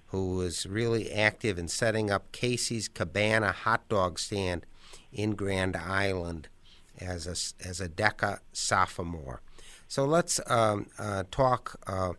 who 0.10 0.36
was 0.36 0.66
really 0.66 1.12
active 1.12 1.58
in 1.58 1.68
setting 1.68 2.10
up 2.10 2.32
Casey's 2.32 2.88
Cabana 2.88 3.52
hot 3.52 3.88
dog 3.90 4.20
stand 4.20 4.66
in 5.12 5.36
Grand 5.36 5.76
Island 5.76 6.48
as 7.00 7.28
a, 7.28 7.68
as 7.68 7.80
a 7.80 7.88
DECA 7.88 8.40
sophomore. 8.52 9.42
So 9.88 10.06
let's 10.06 10.40
um, 10.48 10.88
uh, 11.00 11.24
talk 11.32 11.80
uh, 11.88 12.14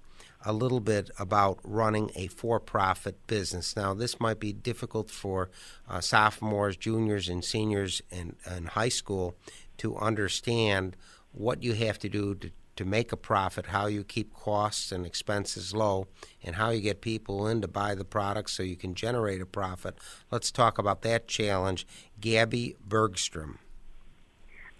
a 0.45 0.53
little 0.53 0.81
bit 0.81 1.11
about 1.19 1.59
running 1.63 2.11
a 2.17 2.29
for 2.29 2.59
profit 2.59 3.27
business. 3.27 3.77
Now, 3.77 3.95
this 3.95 4.19
might 4.19 4.41
be 4.41 4.53
difficult 4.53 5.11
for 5.11 5.51
uh, 5.89 6.01
sophomores, 6.01 6.77
juniors, 6.77 7.29
and 7.29 7.45
seniors 7.45 8.03
in, 8.11 8.37
in 8.51 8.67
high 8.67 8.89
school 8.89 9.35
to 9.79 9.97
understand 9.97 10.97
what 11.33 11.63
you 11.63 11.75
have 11.75 11.99
to 12.01 12.09
do 12.09 12.35
to 12.37 12.51
to 12.81 12.87
make 12.87 13.13
a 13.13 13.17
profit, 13.17 13.67
how 13.67 13.85
you 13.85 14.03
keep 14.03 14.33
costs 14.33 14.91
and 14.91 15.05
expenses 15.05 15.75
low, 15.75 16.07
and 16.43 16.57
how 16.57 16.71
you 16.71 16.81
get 16.81 17.03
people 17.03 17.47
in 17.47 17.61
to 17.61 17.69
buy 17.69 17.95
the 17.95 18.07
products 18.07 18.53
so 18.53 18.63
you 18.63 18.75
can 18.75 18.95
generate 18.95 19.43
a 19.43 19.45
profit. 19.45 19.99
Let's 20.31 20.51
talk 20.51 20.79
about 20.79 21.03
that 21.03 21.29
challenge. 21.29 21.87
Gabby 22.23 22.77
Bergstrom. 22.83 23.59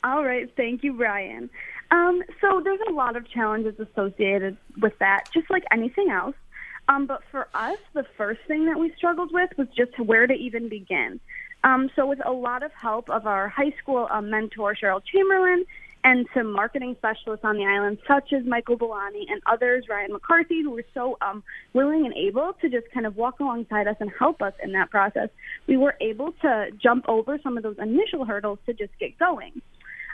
All 0.03 0.25
right. 0.25 0.51
Thank 0.57 0.83
you, 0.83 0.95
Brian. 0.95 1.51
Um, 1.91 2.23
so 2.41 2.63
there's 2.65 2.81
a 2.89 2.93
lot 2.93 3.17
of 3.17 3.29
challenges 3.29 3.79
associated 3.79 4.57
with 4.81 4.99
that, 5.01 5.25
just 5.35 5.51
like 5.51 5.65
anything 5.71 6.09
else. 6.09 6.37
Um, 6.89 7.05
but 7.05 7.21
for 7.31 7.49
us, 7.53 7.77
the 7.93 8.07
first 8.17 8.41
thing 8.49 8.65
that 8.65 8.79
we 8.79 8.95
struggled 8.97 9.31
with 9.31 9.51
was 9.59 9.69
just 9.77 9.99
where 10.01 10.27
to 10.27 10.33
even 10.33 10.71
begin. 10.71 11.21
Um, 11.65 11.91
so 11.95 12.07
with 12.07 12.25
a 12.25 12.33
lot 12.33 12.63
of 12.63 12.73
help 12.73 13.11
of 13.11 13.27
our 13.27 13.47
high 13.47 13.75
school 13.83 14.09
um, 14.11 14.31
mentor, 14.31 14.75
Cheryl 14.75 15.03
Chamberlain, 15.05 15.67
and 16.03 16.27
some 16.35 16.53
marketing 16.53 16.97
specialists 16.99 17.45
on 17.45 17.57
the 17.57 17.65
island, 17.65 17.99
such 18.09 18.33
as 18.33 18.45
Michael 18.47 18.79
Bolani 18.79 19.25
and 19.29 19.43
others, 19.47 19.85
Ryan 19.89 20.13
McCarthy, 20.13 20.63
who 20.63 20.71
were 20.71 20.85
so 20.95 21.19
um, 21.21 21.43
willing 21.75 22.07
and 22.07 22.15
able 22.15 22.55
to 22.61 22.69
just 22.71 22.91
kind 22.93 23.07
of 23.07 23.17
walk 23.17 23.41
alongside 23.41 23.87
us 23.87 23.97
and 24.01 24.11
help 24.19 24.41
us 24.41 24.55
in 24.63 24.73
that 24.73 24.91
process. 24.91 25.29
We 25.67 25.77
were 25.77 25.97
able 26.01 26.33
to 26.43 26.71
jump 26.83 27.05
over 27.09 27.39
some 27.43 27.57
of 27.57 27.63
those 27.63 27.77
initial 27.79 28.25
hurdles 28.25 28.59
to 28.67 28.73
just 28.73 28.93
get 28.99 29.19
going. 29.19 29.61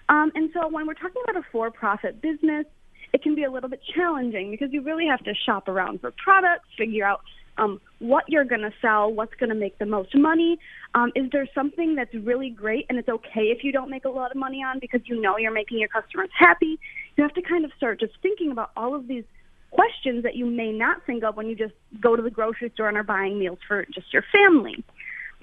Um, 0.09 0.33
and 0.35 0.51
so 0.53 0.69
when 0.69 0.87
we're 0.87 0.95
talking 0.95 1.23
about 1.25 1.37
a 1.37 1.47
for-profit 1.53 2.21
business, 2.21 2.67
it 3.13 3.23
can 3.23 3.35
be 3.35 3.45
a 3.45 3.51
little 3.51 3.71
bit 3.71 3.81
challenging 3.95 4.51
because 4.51 4.73
you 4.73 4.83
really 4.83 5.07
have 5.07 5.23
to 5.25 5.35
shop 5.35 5.69
around 5.69 6.01
for 6.01 6.13
products, 6.23 6.69
figure 6.77 7.07
out 7.07 7.21
um, 7.59 7.81
what 7.99 8.25
you're 8.29 8.45
going 8.45 8.61
to 8.63 8.73
sell, 8.81 9.13
what's 9.13 9.35
going 9.35 9.49
to 9.49 9.55
make 9.55 9.79
the 9.79 9.87
most 9.87 10.15
money. 10.15 10.59
Um, 10.95 11.13
is 11.15 11.31
there 11.33 11.49
something 11.55 11.95
that's 11.95 12.15
really 12.15 12.51
great 12.51 12.87
and 12.89 12.99
it's 12.99 13.09
okay 13.09 13.47
if 13.47 13.65
you 13.65 13.73
don't 13.73 13.91
make 13.91 14.05
a 14.05 14.11
lot 14.11 14.31
of 14.31 14.37
money 14.37 14.63
on 14.63 14.79
because 14.79 15.01
you 15.05 15.21
know 15.21 15.37
you're 15.39 15.53
making 15.53 15.79
your 15.79 15.89
customers 15.89 16.31
happy? 16.37 16.79
You 17.17 17.23
have 17.23 17.35
to 17.35 17.43
kind 17.43 17.65
of 17.65 17.73
start 17.77 18.01
just 18.01 18.13
thinking 18.23 18.51
about 18.51 18.71
all 18.77 18.95
of 18.95 19.09
these 19.09 19.25
questions 19.71 20.23
that 20.23 20.37
you 20.37 20.47
may 20.47 20.73
not 20.73 21.05
think 21.07 21.25
of 21.25 21.37
when 21.37 21.47
you 21.47 21.57
just 21.57 21.75
go 22.01 22.17
to 22.17 22.23
the 22.23 22.31
grocery 22.31 22.71
store 22.75 22.89
and 22.89 22.97
are 22.97 23.03
buying 23.03 23.39
meals 23.39 23.59
for 23.67 23.85
just 23.93 24.13
your 24.13 24.25
family. 24.33 24.85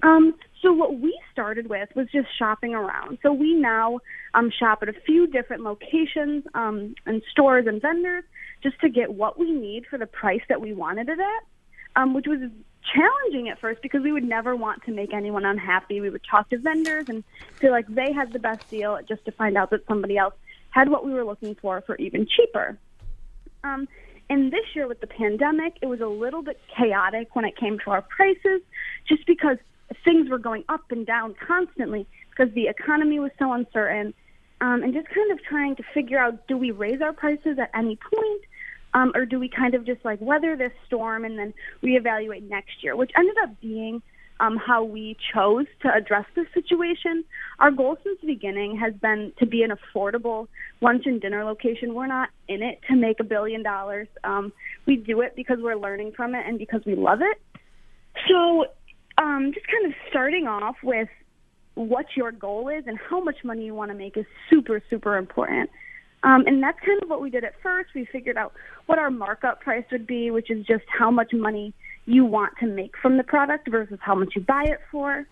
Um, 0.01 0.33
so 0.61 0.73
what 0.73 0.99
we 0.99 1.19
started 1.31 1.69
with 1.69 1.89
was 1.95 2.07
just 2.11 2.27
shopping 2.39 2.73
around. 2.73 3.19
So 3.21 3.31
we 3.31 3.53
now 3.53 3.99
um, 4.33 4.51
shop 4.57 4.79
at 4.81 4.89
a 4.89 4.93
few 5.05 5.27
different 5.27 5.63
locations 5.63 6.45
um, 6.55 6.95
and 7.05 7.21
stores 7.31 7.67
and 7.67 7.81
vendors 7.81 8.23
just 8.63 8.79
to 8.81 8.89
get 8.89 9.13
what 9.13 9.37
we 9.37 9.51
need 9.51 9.85
for 9.89 9.99
the 9.99 10.07
price 10.07 10.41
that 10.49 10.61
we 10.61 10.73
wanted 10.73 11.09
it 11.09 11.19
at 11.19 11.43
um, 11.95 12.13
which 12.13 12.25
was 12.27 12.39
challenging 12.93 13.49
at 13.49 13.59
first 13.59 13.81
because 13.81 14.01
we 14.01 14.11
would 14.11 14.23
never 14.23 14.55
want 14.55 14.83
to 14.83 14.91
make 14.91 15.13
anyone 15.13 15.45
unhappy. 15.45 16.01
We 16.01 16.09
would 16.09 16.23
talk 16.29 16.49
to 16.49 16.57
vendors 16.57 17.05
and 17.07 17.23
feel 17.59 17.71
like 17.71 17.87
they 17.87 18.11
had 18.11 18.33
the 18.33 18.39
best 18.39 18.61
deal 18.69 18.99
just 19.07 19.23
to 19.25 19.31
find 19.31 19.57
out 19.57 19.69
that 19.71 19.85
somebody 19.87 20.17
else 20.17 20.33
had 20.71 20.89
what 20.89 21.05
we 21.05 21.13
were 21.13 21.23
looking 21.23 21.55
for 21.55 21.81
for 21.81 21.95
even 21.97 22.27
cheaper. 22.27 22.77
Um, 23.63 23.87
and 24.29 24.51
this 24.51 24.65
year 24.75 24.87
with 24.87 24.99
the 24.99 25.07
pandemic, 25.07 25.77
it 25.81 25.85
was 25.85 26.01
a 26.01 26.07
little 26.07 26.41
bit 26.41 26.59
chaotic 26.75 27.35
when 27.35 27.45
it 27.45 27.55
came 27.55 27.77
to 27.79 27.91
our 27.91 28.01
prices 28.01 28.61
just 29.07 29.25
because 29.27 29.57
things 30.03 30.29
were 30.29 30.37
going 30.37 30.63
up 30.69 30.83
and 30.91 31.05
down 31.05 31.35
constantly 31.45 32.07
because 32.29 32.53
the 32.53 32.67
economy 32.67 33.19
was 33.19 33.31
so 33.37 33.53
uncertain 33.53 34.13
um, 34.61 34.81
and 34.81 34.93
just 34.93 35.07
kind 35.09 35.31
of 35.31 35.43
trying 35.43 35.75
to 35.75 35.83
figure 35.93 36.17
out 36.17 36.47
do 36.47 36.57
we 36.57 36.71
raise 36.71 37.01
our 37.01 37.13
prices 37.13 37.59
at 37.59 37.69
any 37.75 37.97
point 37.97 38.41
Um, 38.93 39.11
or 39.15 39.25
do 39.25 39.39
we 39.39 39.49
kind 39.49 39.73
of 39.73 39.85
just 39.85 40.03
like 40.05 40.19
weather 40.21 40.55
this 40.55 40.71
storm 40.85 41.25
and 41.25 41.37
then 41.37 41.53
reevaluate 41.83 42.47
next 42.47 42.83
year, 42.83 42.95
which 42.95 43.11
ended 43.17 43.35
up 43.43 43.59
being 43.61 44.01
um, 44.39 44.57
how 44.57 44.83
we 44.83 45.15
chose 45.33 45.65
to 45.81 45.93
address 45.93 46.25
this 46.35 46.47
situation. 46.53 47.23
Our 47.59 47.71
goal 47.71 47.97
since 48.03 48.19
the 48.21 48.27
beginning 48.27 48.77
has 48.77 48.93
been 48.93 49.31
to 49.39 49.45
be 49.45 49.63
an 49.63 49.71
affordable 49.71 50.47
lunch 50.81 51.03
and 51.05 51.21
dinner 51.21 51.43
location. 51.43 51.93
We're 51.93 52.07
not 52.07 52.29
in 52.47 52.61
it 52.61 52.79
to 52.89 52.95
make 52.95 53.19
a 53.19 53.23
billion 53.23 53.63
dollars. 53.63 54.07
Um, 54.23 54.51
we 54.85 54.97
do 54.97 55.21
it 55.21 55.35
because 55.35 55.57
we're 55.61 55.75
learning 55.75 56.13
from 56.15 56.35
it 56.35 56.45
and 56.45 56.57
because 56.57 56.81
we 56.85 56.95
love 56.95 57.19
it. 57.21 57.37
So, 58.27 58.65
um, 59.17 59.51
just 59.53 59.67
kind 59.67 59.85
of 59.85 59.93
starting 60.09 60.47
off 60.47 60.75
with 60.83 61.09
what 61.75 62.05
your 62.15 62.31
goal 62.31 62.69
is 62.69 62.83
and 62.87 62.97
how 63.09 63.23
much 63.23 63.37
money 63.43 63.65
you 63.65 63.73
want 63.73 63.91
to 63.91 63.95
make 63.95 64.17
is 64.17 64.25
super, 64.49 64.81
super 64.89 65.17
important. 65.17 65.69
Um, 66.23 66.45
and 66.47 66.63
that's 66.63 66.79
kind 66.79 67.01
of 67.03 67.09
what 67.09 67.21
we 67.21 67.29
did 67.29 67.43
at 67.43 67.53
first. 67.61 67.89
We 67.93 68.05
figured 68.05 68.37
out 68.37 68.53
what 68.85 68.97
our 68.97 69.11
markup 69.11 69.61
price 69.61 69.85
would 69.91 70.07
be, 70.07 70.31
which 70.31 70.49
is 70.49 70.65
just 70.65 70.85
how 70.87 71.11
much 71.11 71.33
money 71.33 71.73
you 72.05 72.25
want 72.25 72.53
to 72.59 72.65
make 72.67 72.97
from 73.01 73.17
the 73.17 73.23
product 73.23 73.69
versus 73.69 73.99
how 74.01 74.15
much 74.15 74.33
you 74.35 74.41
buy 74.41 74.63
it 74.63 74.79
for. 74.91 75.25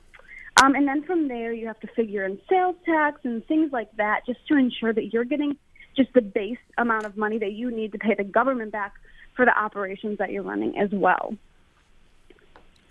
Um, 0.61 0.75
and 0.75 0.87
then 0.87 1.03
from 1.03 1.29
there, 1.29 1.53
you 1.53 1.67
have 1.67 1.79
to 1.79 1.87
figure 1.95 2.25
in 2.25 2.39
sales 2.49 2.75
tax 2.85 3.21
and 3.23 3.45
things 3.47 3.71
like 3.71 3.89
that 3.95 4.25
just 4.25 4.45
to 4.47 4.57
ensure 4.57 4.93
that 4.93 5.13
you're 5.13 5.23
getting 5.23 5.57
just 5.95 6.13
the 6.13 6.21
base 6.21 6.57
amount 6.77 7.05
of 7.05 7.17
money 7.17 7.37
that 7.39 7.53
you 7.53 7.71
need 7.71 7.93
to 7.93 7.97
pay 7.97 8.13
the 8.13 8.23
government 8.23 8.71
back 8.71 8.93
for 9.35 9.45
the 9.45 9.57
operations 9.57 10.17
that 10.17 10.31
you're 10.31 10.43
running 10.43 10.77
as 10.77 10.89
well. 10.91 11.35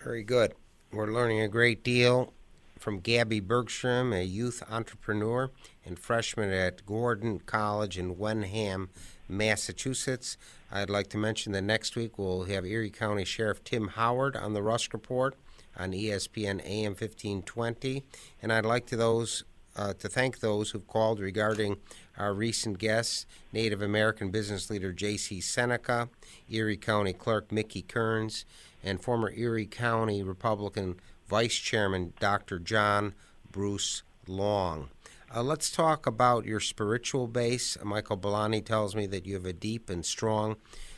Very 0.02 0.22
good. 0.22 0.54
We're 0.90 1.12
learning 1.12 1.40
a 1.40 1.48
great 1.48 1.84
deal 1.84 2.32
from 2.80 2.98
Gabby 2.98 3.40
Bergstrom, 3.40 4.12
a 4.12 4.24
youth 4.24 4.62
entrepreneur 4.70 5.50
and 5.84 5.98
freshman 5.98 6.50
at 6.50 6.86
Gordon 6.86 7.38
College 7.40 7.98
in 7.98 8.16
Wenham, 8.16 8.88
Massachusetts. 9.28 10.38
I'd 10.72 10.88
like 10.88 11.08
to 11.08 11.18
mention 11.18 11.52
that 11.52 11.62
next 11.62 11.94
week 11.94 12.18
we'll 12.18 12.44
have 12.44 12.64
Erie 12.64 12.90
County 12.90 13.24
Sheriff 13.24 13.62
Tim 13.62 13.88
Howard 13.88 14.34
on 14.34 14.54
the 14.54 14.62
Rusk 14.62 14.94
Report 14.94 15.36
on 15.76 15.92
ESPN 15.92 16.64
AM 16.64 16.92
1520, 16.92 18.02
and 18.42 18.52
I'd 18.52 18.64
like 18.64 18.86
to 18.86 18.96
those 18.96 19.44
uh, 19.76 19.92
to 19.94 20.08
thank 20.08 20.40
those 20.40 20.70
who've 20.70 20.86
called 20.86 21.20
regarding 21.20 21.76
our 22.18 22.34
recent 22.34 22.78
guests, 22.78 23.24
Native 23.52 23.80
American 23.80 24.30
business 24.30 24.68
leader 24.68 24.92
J.C. 24.92 25.40
Seneca, 25.40 26.08
Erie 26.48 26.76
County 26.76 27.12
Clerk 27.12 27.52
Mickey 27.52 27.82
Kearns, 27.82 28.44
and 28.82 29.00
former 29.00 29.30
Erie 29.30 29.66
County 29.66 30.22
Republican 30.22 30.98
Vice 31.30 31.54
Chairman 31.54 32.12
Dr. 32.18 32.58
John 32.58 33.14
Bruce 33.52 34.02
Long. 34.26 34.88
Uh, 35.32 35.44
let's 35.44 35.70
talk 35.70 36.04
about 36.04 36.44
your 36.44 36.58
spiritual 36.58 37.28
base. 37.28 37.78
Michael 37.84 38.18
Bellani 38.18 38.64
tells 38.64 38.96
me 38.96 39.06
that 39.06 39.26
you 39.26 39.34
have 39.34 39.46
a 39.46 39.52
deep 39.52 39.88
and 39.88 40.04
strong 40.04 40.56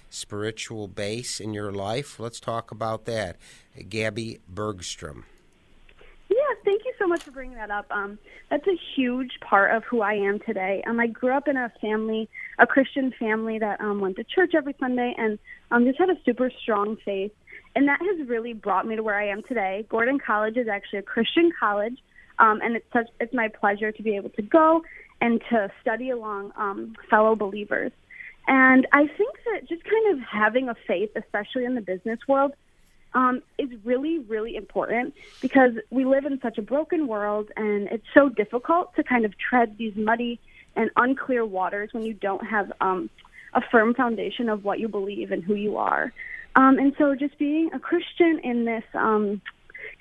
spiritual 0.08 0.88
base 0.88 1.38
in 1.38 1.52
your 1.52 1.70
life. 1.70 2.18
Let's 2.18 2.40
talk 2.40 2.70
about 2.70 3.04
that. 3.04 3.36
Gabby 3.90 4.40
Bergstrom. 4.48 5.26
Yeah, 6.30 6.36
thank 6.64 6.86
you 6.86 6.94
so 6.98 7.06
much 7.06 7.24
for 7.24 7.30
bringing 7.30 7.58
that 7.58 7.70
up. 7.70 7.84
Um, 7.90 8.18
that's 8.48 8.66
a 8.66 8.78
huge 8.96 9.32
part 9.40 9.76
of 9.76 9.84
who 9.84 10.00
I 10.00 10.14
am 10.14 10.38
today. 10.38 10.82
Um, 10.86 10.98
I 10.98 11.08
grew 11.08 11.36
up 11.36 11.46
in 11.46 11.58
a 11.58 11.70
family, 11.78 12.30
a 12.58 12.66
Christian 12.66 13.12
family 13.18 13.58
that 13.58 13.82
um, 13.82 14.00
went 14.00 14.16
to 14.16 14.24
church 14.24 14.52
every 14.56 14.74
Sunday 14.80 15.14
and 15.18 15.38
um, 15.70 15.84
just 15.84 15.98
had 15.98 16.08
a 16.08 16.16
super 16.24 16.50
strong 16.62 16.96
faith. 17.04 17.32
And 17.74 17.88
that 17.88 18.00
has 18.00 18.28
really 18.28 18.52
brought 18.52 18.86
me 18.86 18.96
to 18.96 19.02
where 19.02 19.18
I 19.18 19.28
am 19.28 19.42
today. 19.42 19.86
Gordon 19.88 20.18
College 20.18 20.56
is 20.56 20.68
actually 20.68 21.00
a 21.00 21.02
Christian 21.02 21.50
college 21.58 21.98
um, 22.38 22.60
and 22.62 22.76
it's 22.76 22.92
such 22.92 23.08
it's 23.20 23.32
my 23.32 23.48
pleasure 23.48 23.92
to 23.92 24.02
be 24.02 24.16
able 24.16 24.30
to 24.30 24.42
go 24.42 24.82
and 25.20 25.40
to 25.50 25.70
study 25.80 26.10
along 26.10 26.52
um, 26.56 26.96
fellow 27.08 27.36
believers. 27.36 27.92
And 28.48 28.88
I 28.92 29.06
think 29.06 29.36
that 29.44 29.68
just 29.68 29.84
kind 29.84 30.18
of 30.18 30.24
having 30.24 30.68
a 30.68 30.74
faith, 30.86 31.10
especially 31.14 31.64
in 31.64 31.76
the 31.76 31.80
business 31.80 32.18
world, 32.26 32.52
um, 33.14 33.42
is 33.58 33.68
really, 33.84 34.18
really 34.18 34.56
important 34.56 35.14
because 35.40 35.72
we 35.90 36.04
live 36.04 36.24
in 36.24 36.40
such 36.40 36.58
a 36.58 36.62
broken 36.62 37.06
world 37.06 37.50
and 37.56 37.86
it's 37.88 38.06
so 38.14 38.28
difficult 38.28 38.94
to 38.96 39.04
kind 39.04 39.24
of 39.24 39.34
tread 39.38 39.76
these 39.78 39.94
muddy 39.94 40.40
and 40.74 40.90
unclear 40.96 41.44
waters 41.44 41.90
when 41.92 42.02
you 42.02 42.14
don't 42.14 42.44
have 42.44 42.72
um, 42.80 43.10
a 43.52 43.60
firm 43.70 43.94
foundation 43.94 44.48
of 44.48 44.64
what 44.64 44.80
you 44.80 44.88
believe 44.88 45.30
and 45.30 45.44
who 45.44 45.54
you 45.54 45.76
are. 45.76 46.12
Um, 46.54 46.78
and 46.78 46.94
so 46.98 47.14
just 47.14 47.38
being 47.38 47.70
a 47.72 47.78
Christian 47.78 48.40
in 48.42 48.64
this 48.64 48.84
um, 48.94 49.40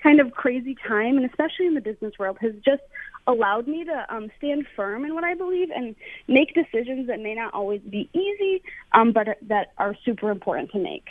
kind 0.02 0.20
of 0.20 0.32
crazy 0.32 0.76
time, 0.86 1.16
and 1.16 1.24
especially 1.24 1.66
in 1.66 1.74
the 1.74 1.80
business 1.80 2.12
world, 2.18 2.38
has 2.40 2.52
just 2.64 2.82
allowed 3.26 3.68
me 3.68 3.84
to 3.84 4.06
um, 4.14 4.30
stand 4.38 4.66
firm 4.74 5.04
in 5.04 5.14
what 5.14 5.24
I 5.24 5.34
believe 5.34 5.70
and 5.74 5.94
make 6.28 6.54
decisions 6.54 7.06
that 7.06 7.20
may 7.20 7.34
not 7.34 7.54
always 7.54 7.80
be 7.80 8.10
easy, 8.12 8.62
um, 8.92 9.12
but 9.12 9.38
that 9.42 9.72
are 9.78 9.96
super 10.04 10.30
important 10.30 10.72
to 10.72 10.78
make. 10.78 11.06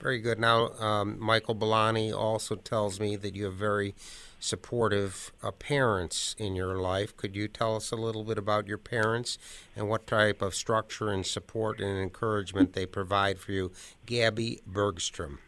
Very 0.00 0.20
good. 0.20 0.38
Now, 0.38 0.68
um, 0.78 1.18
Michael 1.18 1.56
Bellani 1.56 2.12
also 2.12 2.54
tells 2.54 3.00
me 3.00 3.16
that 3.16 3.34
you 3.34 3.46
have 3.46 3.54
very 3.54 3.94
supportive 4.38 5.32
uh, 5.42 5.50
parents 5.50 6.34
in 6.38 6.54
your 6.54 6.76
life. 6.76 7.16
Could 7.16 7.34
you 7.34 7.48
tell 7.48 7.76
us 7.76 7.90
a 7.90 7.96
little 7.96 8.24
bit 8.24 8.38
about 8.38 8.66
your 8.66 8.78
parents 8.78 9.38
and 9.76 9.88
what 9.88 10.06
type 10.06 10.42
of 10.42 10.54
structure 10.54 11.10
and 11.10 11.26
support 11.26 11.80
and 11.80 11.98
encouragement 11.98 12.72
they 12.72 12.86
provide 12.86 13.38
for 13.38 13.52
you? 13.52 13.72
Gabby 14.06 14.60
Bergstrom. 14.66 15.38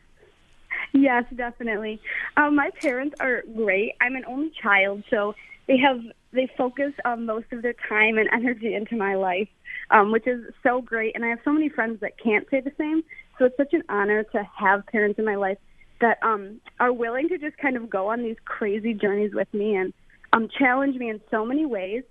Yes, 0.92 1.24
definitely. 1.34 2.00
Um, 2.36 2.56
my 2.56 2.70
parents 2.80 3.14
are 3.20 3.42
great. 3.54 3.92
I'm 4.00 4.16
an 4.16 4.24
only 4.26 4.50
child, 4.60 5.04
so 5.08 5.34
they 5.66 5.76
have 5.78 6.00
they 6.32 6.48
focus 6.56 6.92
um, 7.04 7.26
most 7.26 7.46
of 7.52 7.62
their 7.62 7.74
time 7.88 8.18
and 8.18 8.28
energy 8.32 8.74
into 8.74 8.96
my 8.96 9.14
life, 9.14 9.48
um, 9.90 10.12
which 10.12 10.26
is 10.26 10.44
so 10.62 10.80
great. 10.80 11.14
And 11.14 11.24
I 11.24 11.28
have 11.28 11.40
so 11.44 11.52
many 11.52 11.68
friends 11.68 12.00
that 12.00 12.18
can't 12.18 12.46
say 12.50 12.60
the 12.60 12.72
same. 12.78 13.02
So 13.38 13.46
it's 13.46 13.56
such 13.56 13.72
an 13.72 13.82
honor 13.88 14.24
to 14.24 14.48
have 14.58 14.86
parents 14.86 15.18
in 15.18 15.24
my 15.24 15.36
life 15.36 15.58
that 16.00 16.18
um, 16.22 16.60
are 16.78 16.92
willing 16.92 17.28
to 17.28 17.38
just 17.38 17.56
kind 17.58 17.76
of 17.76 17.90
go 17.90 18.08
on 18.08 18.22
these 18.22 18.36
crazy 18.44 18.94
journeys 18.94 19.32
with 19.34 19.52
me 19.52 19.76
and 19.76 19.92
um, 20.32 20.48
challenge 20.58 20.96
me 20.96 21.08
in 21.10 21.20
so 21.30 21.44
many 21.44 21.66
ways. 21.66 22.02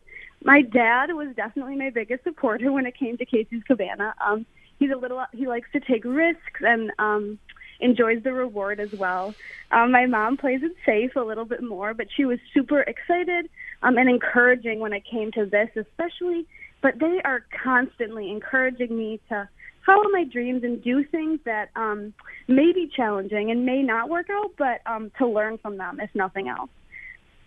My 0.44 0.62
dad 0.62 1.08
was 1.14 1.36
definitely 1.36 1.76
my 1.76 1.90
biggest 1.90 2.24
supporter 2.24 2.72
when 2.72 2.86
it 2.86 2.98
came 2.98 3.18
to 3.18 3.26
Casey's 3.26 3.64
Cabana. 3.68 4.14
Um, 4.26 4.46
he's 4.78 4.92
a 4.92 4.98
little 4.98 5.24
he 5.34 5.48
likes 5.48 5.68
to 5.74 5.80
take 5.80 6.06
risks 6.06 6.62
and 6.62 6.92
um, 6.98 7.40
enjoys 7.80 8.24
the 8.24 8.34
reward 8.34 8.80
as 8.80 8.92
well. 8.94 9.34
Um, 9.72 9.92
my 9.92 10.06
mom 10.06 10.38
plays 10.38 10.62
it 10.64 10.74
safe 10.86 11.16
a 11.16 11.22
little 11.22 11.46
bit 11.46 11.64
more, 11.64 11.94
but 11.94 12.08
she 12.16 12.26
was 12.26 12.40
super 12.54 12.82
excited 12.82 13.50
um, 13.84 13.98
and 13.98 14.10
encouraging 14.10 14.80
when 14.80 14.94
it 14.94 15.04
came 15.10 15.32
to 15.34 15.46
this, 15.46 15.70
especially. 15.76 16.46
But 16.82 17.00
they 17.00 17.20
are 17.26 17.44
constantly 17.64 18.32
encouraging 18.32 18.98
me 18.98 19.20
to 19.30 19.50
follow 19.86 20.10
my 20.12 20.24
dreams 20.24 20.64
and 20.64 20.84
do 20.84 21.04
things 21.06 21.40
that 21.46 21.70
um, 21.76 22.14
may 22.48 22.72
be 22.74 22.90
challenging 22.96 23.52
and 23.52 23.66
may 23.66 23.82
not 23.82 24.10
work 24.10 24.28
out, 24.32 24.52
but 24.58 24.82
um, 24.86 25.12
to 25.18 25.28
learn 25.28 25.58
from 25.58 25.78
them, 25.78 26.00
if 26.00 26.10
nothing 26.14 26.48
else. 26.48 26.70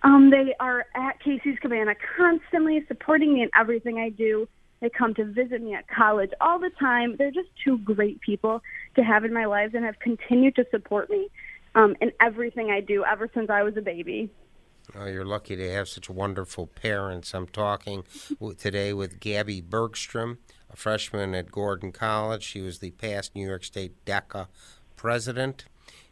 Um, 0.03 0.31
they 0.31 0.55
are 0.59 0.87
at 0.95 1.21
Casey's 1.21 1.59
Cabana 1.61 1.95
constantly 2.17 2.85
supporting 2.89 3.35
me 3.35 3.43
in 3.43 3.51
everything 3.55 3.99
I 3.99 4.09
do 4.09 4.49
they 4.83 4.91
come 4.91 5.15
to 5.15 5.25
visit 5.25 5.63
me 5.63 5.75
at 5.75 5.87
college 5.89 6.33
all 6.41 6.59
the 6.59 6.71
time. 6.79 7.15
They're 7.17 7.31
just 7.31 7.49
two 7.65 7.79
great 7.79 8.21
people 8.21 8.61
to 8.97 9.03
have 9.03 9.25
in 9.25 9.33
my 9.33 9.47
lives 9.47 9.75
and 9.75 9.85
have 9.85 9.99
continued 10.01 10.57
to 10.57 10.65
support 10.73 11.09
me 11.09 11.29
um, 11.77 11.95
in 12.01 12.11
everything 12.21 12.71
I 12.71 12.81
do 12.81 13.05
ever 13.05 13.31
since 13.33 13.49
I 13.49 13.63
was 13.63 13.77
a 13.77 13.81
baby. 13.81 14.29
Oh, 14.95 15.07
you're 15.07 15.25
lucky 15.25 15.57
to 15.57 15.73
have 15.73 15.89
such 15.89 16.11
wonderful 16.11 16.67
parents. 16.67 17.35
I'm 17.35 17.47
talking 17.47 18.05
today 18.59 18.93
with 18.93 19.21
Gabby 19.21 19.61
Bergstrom, 19.61 20.39
a 20.71 20.77
freshman 20.77 21.35
at 21.35 21.51
Gordon 21.51 21.93
College. 21.93 22.43
She 22.43 22.61
was 22.61 22.81
the 22.81 22.91
past 22.91 23.35
New 23.35 23.47
York 23.47 23.65
State 23.65 24.05
DECA 24.05 24.49
president. 24.97 25.65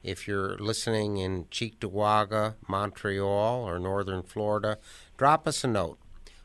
If 0.03 0.27
you're 0.27 0.57
listening 0.57 1.19
in 1.19 1.45
Cheektowaga, 1.47 2.55
Montreal, 2.69 3.69
or 3.69 3.79
Northern 3.79 4.23
Florida, 4.23 4.79
drop 5.19 5.47
us 5.47 5.63
a 5.63 5.69
note. 5.69 5.99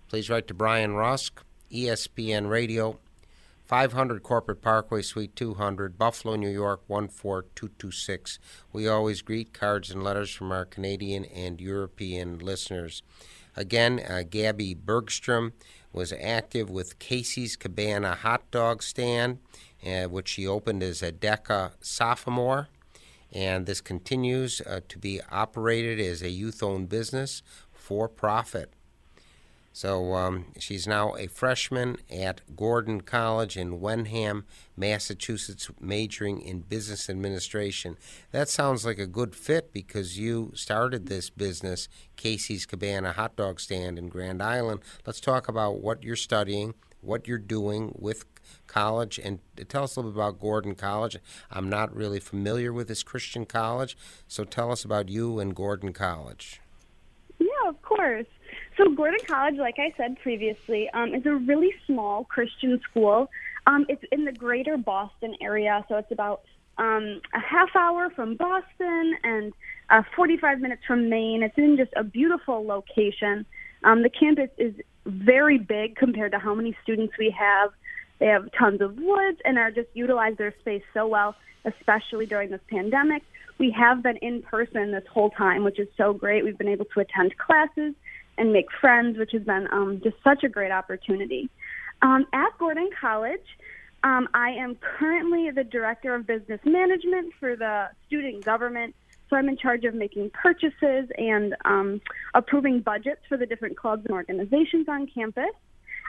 Please 0.09 0.29
write 0.29 0.47
to 0.47 0.53
Brian 0.53 0.95
Rusk, 0.95 1.41
ESPN 1.71 2.49
Radio, 2.49 2.99
500 3.65 4.21
Corporate 4.21 4.61
Parkway, 4.61 5.01
Suite 5.01 5.35
200, 5.35 5.97
Buffalo, 5.97 6.35
New 6.35 6.49
York 6.49 6.81
14226. 6.87 8.37
We 8.71 8.87
always 8.87 9.23
greet 9.23 9.53
cards 9.53 9.89
and 9.89 10.03
letters 10.03 10.29
from 10.29 10.51
our 10.51 10.65
Canadian 10.65 11.25
and 11.25 11.59
European 11.59 12.37
listeners. 12.37 13.01
Again, 13.55 14.01
uh, 14.07 14.23
Gabby 14.29 14.75
Bergstrom 14.75 15.53
was 15.91 16.13
active 16.13 16.69
with 16.69 16.99
Casey's 16.99 17.55
Cabana 17.55 18.15
Hot 18.15 18.49
Dog 18.51 18.83
Stand, 18.83 19.39
uh, 19.85 20.03
which 20.03 20.27
she 20.27 20.45
opened 20.45 20.83
as 20.83 21.01
a 21.01 21.11
DECA 21.11 21.71
sophomore. 21.79 22.67
And 23.31 23.65
this 23.65 23.81
continues 23.81 24.61
uh, 24.61 24.81
to 24.87 24.99
be 24.99 25.21
operated 25.31 25.99
as 25.99 26.21
a 26.21 26.29
youth 26.29 26.61
owned 26.61 26.89
business 26.89 27.41
for 27.73 28.07
profit. 28.07 28.71
So 29.75 30.13
um, 30.13 30.45
she's 30.57 30.87
now 30.87 31.17
a 31.17 31.27
freshman 31.27 31.97
at 32.09 32.39
Gordon 32.55 33.01
College 33.01 33.57
in 33.57 33.81
Wenham, 33.81 34.45
Massachusetts, 34.77 35.69
majoring 35.81 36.39
in 36.39 36.61
business 36.61 37.09
administration. 37.09 37.97
That 38.31 38.47
sounds 38.47 38.85
like 38.85 38.99
a 38.99 39.05
good 39.05 39.35
fit 39.35 39.73
because 39.73 40.17
you 40.17 40.53
started 40.55 41.07
this 41.07 41.29
business, 41.29 41.89
Casey's 42.15 42.65
Cabana 42.65 43.11
Hot 43.11 43.35
Dog 43.35 43.59
Stand 43.59 43.99
in 43.99 44.07
Grand 44.07 44.41
Island. 44.41 44.79
Let's 45.05 45.19
talk 45.19 45.49
about 45.49 45.81
what 45.81 46.03
you're 46.03 46.15
studying, 46.15 46.75
what 47.01 47.27
you're 47.27 47.37
doing 47.37 47.93
with 47.99 48.23
college, 48.67 49.19
and 49.21 49.39
tell 49.67 49.83
us 49.83 49.97
a 49.97 49.99
little 49.99 50.13
bit 50.13 50.19
about 50.19 50.39
Gordon 50.39 50.75
College. 50.75 51.17
I'm 51.51 51.69
not 51.69 51.93
really 51.93 52.21
familiar 52.21 52.71
with 52.71 52.87
this 52.87 53.03
Christian 53.03 53.45
college, 53.45 53.97
so 54.25 54.45
tell 54.45 54.71
us 54.71 54.85
about 54.85 55.09
you 55.09 55.37
and 55.37 55.53
Gordon 55.53 55.91
College. 55.91 56.61
Yeah, 57.39 57.67
of 57.67 57.81
course. 57.81 58.25
So 58.77 58.89
Gordon 58.89 59.19
College, 59.25 59.55
like 59.55 59.79
I 59.79 59.93
said 59.95 60.17
previously, 60.21 60.89
um, 60.93 61.15
is 61.15 61.25
a 61.25 61.35
really 61.35 61.73
small 61.85 62.25
Christian 62.25 62.79
school. 62.89 63.29
Um, 63.67 63.85
it's 63.87 64.03
in 64.11 64.25
the 64.25 64.33
greater 64.33 64.75
Boston 64.77 65.35
area, 65.41 65.85
so 65.87 65.95
it's 65.95 66.11
about 66.11 66.41
um, 66.77 67.21
a 67.33 67.39
half 67.39 67.69
hour 67.75 68.09
from 68.09 68.35
Boston 68.35 69.15
and 69.23 69.53
uh, 69.89 70.01
45 70.15 70.59
minutes 70.59 70.81
from 70.85 71.09
Maine. 71.09 71.41
It's 71.41 71.57
in 71.57 71.77
just 71.77 71.91
a 71.95 72.03
beautiful 72.03 72.65
location. 72.65 73.45
Um, 73.85 74.03
the 74.03 74.09
campus 74.09 74.49
is 74.57 74.73
very 75.05 75.57
big 75.57 75.95
compared 75.95 76.33
to 76.33 76.39
how 76.39 76.53
many 76.53 76.75
students 76.83 77.13
we 77.17 77.33
have. 77.37 77.71
They 78.19 78.27
have 78.27 78.49
tons 78.57 78.81
of 78.81 78.97
woods 78.97 79.39
and 79.45 79.57
are 79.57 79.71
just 79.71 79.89
utilize 79.93 80.35
their 80.37 80.53
space 80.59 80.83
so 80.93 81.07
well, 81.07 81.35
especially 81.63 82.25
during 82.25 82.49
this 82.49 82.61
pandemic. 82.69 83.23
We 83.57 83.71
have 83.71 84.03
been 84.03 84.17
in 84.17 84.41
person 84.41 84.91
this 84.91 85.05
whole 85.09 85.29
time, 85.29 85.63
which 85.63 85.79
is 85.79 85.87
so 85.95 86.11
great. 86.11 86.43
We've 86.43 86.57
been 86.57 86.67
able 86.67 86.85
to 86.93 86.99
attend 86.99 87.37
classes 87.37 87.93
and 88.37 88.51
make 88.51 88.67
friends, 88.81 89.17
which 89.17 89.31
has 89.31 89.43
been 89.43 89.67
um, 89.71 90.01
just 90.03 90.17
such 90.23 90.43
a 90.43 90.49
great 90.49 90.71
opportunity. 90.71 91.49
Um, 92.01 92.25
at 92.33 92.49
Gordon 92.59 92.89
College, 92.99 93.45
um, 94.03 94.27
I 94.33 94.51
am 94.51 94.75
currently 94.75 95.49
the 95.51 95.63
director 95.63 96.13
of 96.13 96.27
business 96.27 96.59
management 96.63 97.33
for 97.39 97.55
the 97.55 97.89
student 98.05 98.45
government. 98.45 98.95
So 99.29 99.35
I'm 99.35 99.49
in 99.49 99.57
charge 99.57 99.85
of 99.85 99.95
making 99.95 100.29
purchases 100.29 101.09
and 101.17 101.55
um, 101.65 102.01
approving 102.35 102.81
budgets 102.81 103.21
for 103.27 103.37
the 103.37 103.47
different 103.47 103.77
clubs 103.77 104.05
and 104.05 104.13
organizations 104.13 104.87
on 104.87 105.07
campus. 105.07 105.51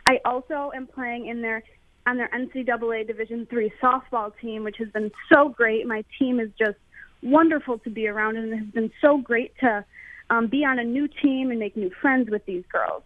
I 0.06 0.20
also 0.24 0.70
am 0.74 0.86
playing 0.86 1.26
in 1.26 1.40
their 1.40 1.62
on 2.06 2.18
their 2.18 2.28
NCAA 2.28 3.06
Division 3.06 3.46
three 3.46 3.72
softball 3.82 4.32
team, 4.40 4.62
which 4.62 4.76
has 4.78 4.88
been 4.90 5.10
so 5.32 5.48
great. 5.48 5.86
My 5.86 6.04
team 6.18 6.38
is 6.38 6.50
just 6.58 6.76
wonderful 7.22 7.78
to 7.78 7.90
be 7.90 8.06
around, 8.06 8.36
and 8.36 8.52
it 8.52 8.56
has 8.58 8.68
been 8.68 8.92
so 9.00 9.18
great 9.18 9.56
to 9.60 9.84
um, 10.30 10.48
be 10.48 10.64
on 10.64 10.78
a 10.78 10.84
new 10.84 11.08
team 11.08 11.50
and 11.50 11.58
make 11.58 11.76
new 11.76 11.90
friends 12.00 12.30
with 12.30 12.44
these 12.46 12.64
girls. 12.72 13.02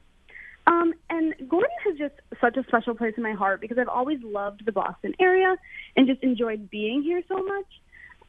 Um, 0.67 0.95
and 1.09 1.35
Gordon 1.49 1.71
has 1.85 1.99
just 1.99 2.15
such 2.41 2.57
a 2.57 2.63
special 2.65 2.95
place 2.95 3.15
in 3.17 3.23
my 3.23 3.33
heart 3.33 3.61
because 3.61 3.79
I've 3.79 3.89
always 3.89 4.19
loved 4.23 4.65
the 4.65 4.73
Boston 4.73 5.15
area 5.19 5.57
and 5.97 6.07
just 6.07 6.23
enjoyed 6.23 6.71
being 6.71 7.03
here 7.03 7.23
so 7.29 7.43
much. 7.43 7.67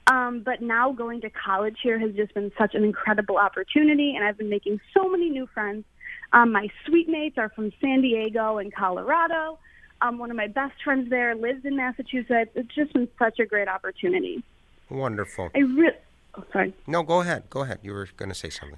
Um, 0.08 0.42
but 0.44 0.62
now 0.62 0.92
going 0.92 1.22
to 1.22 1.30
college 1.30 1.78
here 1.84 2.00
has 2.00 2.14
just 2.16 2.34
been 2.34 2.52
such 2.58 2.74
an 2.74 2.84
incredible 2.84 3.38
opportunity, 3.38 4.14
and 4.16 4.26
I've 4.26 4.38
been 4.38 4.50
making 4.50 4.80
so 4.94 5.08
many 5.08 5.30
new 5.30 5.48
friends. 5.54 5.86
Um, 6.34 6.52
my 6.52 6.68
suite 6.86 7.08
mates 7.08 7.38
are 7.38 7.50
from 7.50 7.72
San 7.80 8.02
Diego 8.02 8.58
and 8.58 8.74
Colorado. 8.74 9.60
Um, 10.02 10.18
one 10.18 10.32
of 10.32 10.38
my 10.38 10.48
best 10.48 10.74
friends 10.84 11.10
there 11.10 11.36
lives 11.36 11.64
in 11.64 11.76
Massachusetts. 11.76 12.52
It's 12.56 12.74
just 12.74 12.94
been 12.94 13.08
such 13.20 13.40
a 13.40 13.46
great 13.46 13.68
opportunity. 13.68 14.44
Wonderful. 14.90 15.50
I 15.56 15.60
really. 15.60 15.96
Oh, 16.36 16.44
sorry. 16.52 16.74
No, 16.88 17.04
go 17.04 17.22
ahead. 17.22 17.50
Go 17.50 17.62
ahead. 17.62 17.80
You 17.82 17.94
were 17.94 18.08
going 18.18 18.30
to 18.30 18.36
say 18.36 18.50
something. 18.50 18.78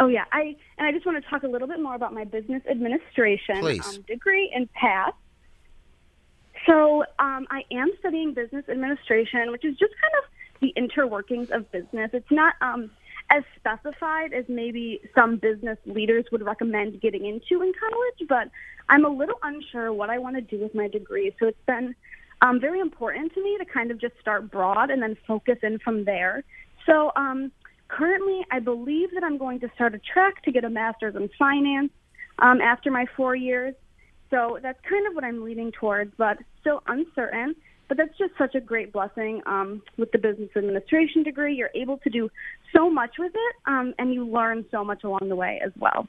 Oh 0.00 0.08
yeah, 0.08 0.24
I 0.32 0.56
and 0.76 0.86
I 0.88 0.92
just 0.92 1.06
want 1.06 1.22
to 1.22 1.30
talk 1.30 1.44
a 1.44 1.46
little 1.46 1.68
bit 1.68 1.80
more 1.80 1.94
about 1.94 2.12
my 2.12 2.24
business 2.24 2.62
administration 2.68 3.58
um, 3.62 4.02
degree 4.08 4.50
and 4.54 4.70
path. 4.72 5.14
So 6.66 7.04
um, 7.18 7.46
I 7.50 7.62
am 7.70 7.90
studying 8.00 8.34
business 8.34 8.64
administration, 8.68 9.52
which 9.52 9.64
is 9.64 9.76
just 9.76 9.92
kind 10.00 10.14
of 10.18 10.30
the 10.60 10.72
interworkings 10.76 11.50
of 11.50 11.70
business. 11.70 12.10
It's 12.12 12.30
not 12.30 12.54
um, 12.60 12.90
as 13.30 13.44
specified 13.56 14.32
as 14.32 14.44
maybe 14.48 15.00
some 15.14 15.36
business 15.36 15.78
leaders 15.86 16.24
would 16.32 16.42
recommend 16.42 17.00
getting 17.00 17.24
into 17.26 17.62
in 17.62 17.72
college, 17.78 18.28
but 18.28 18.50
I'm 18.88 19.04
a 19.04 19.08
little 19.08 19.38
unsure 19.42 19.92
what 19.92 20.10
I 20.10 20.18
want 20.18 20.36
to 20.36 20.42
do 20.42 20.58
with 20.62 20.74
my 20.74 20.88
degree. 20.88 21.34
So 21.38 21.46
it's 21.48 21.64
been 21.66 21.94
um, 22.42 22.60
very 22.60 22.80
important 22.80 23.32
to 23.34 23.42
me 23.42 23.56
to 23.58 23.64
kind 23.64 23.90
of 23.90 24.00
just 24.00 24.14
start 24.20 24.50
broad 24.50 24.90
and 24.90 25.02
then 25.02 25.16
focus 25.26 25.58
in 25.62 25.78
from 25.78 26.04
there. 26.04 26.44
So 26.86 27.12
um, 27.16 27.50
currently, 27.88 28.40
I 28.50 28.60
believe 28.60 29.10
that 29.14 29.24
I'm 29.24 29.38
going 29.38 29.60
to 29.60 29.70
start 29.74 29.94
a 29.94 29.98
track 29.98 30.42
to 30.44 30.52
get 30.52 30.64
a 30.64 30.70
master's 30.70 31.16
in 31.16 31.28
finance 31.38 31.90
um, 32.38 32.60
after 32.60 32.90
my 32.90 33.06
four 33.16 33.34
years. 33.34 33.74
So 34.30 34.58
that's 34.62 34.78
kind 34.88 35.06
of 35.06 35.14
what 35.14 35.24
I'm 35.24 35.44
leaning 35.44 35.72
towards, 35.72 36.12
but 36.16 36.38
still 36.60 36.82
uncertain. 36.86 37.54
But 37.88 37.98
that's 37.98 38.16
just 38.18 38.32
such 38.38 38.54
a 38.54 38.60
great 38.60 38.92
blessing 38.92 39.42
um, 39.46 39.82
with 39.98 40.10
the 40.10 40.18
business 40.18 40.48
administration 40.56 41.22
degree. 41.22 41.54
You're 41.54 41.70
able 41.74 41.98
to 41.98 42.10
do 42.10 42.30
so 42.74 42.90
much 42.90 43.12
with 43.18 43.32
it, 43.34 43.56
um, 43.66 43.94
and 43.98 44.12
you 44.12 44.26
learn 44.26 44.64
so 44.70 44.82
much 44.82 45.04
along 45.04 45.28
the 45.28 45.36
way 45.36 45.60
as 45.64 45.70
well. 45.78 46.08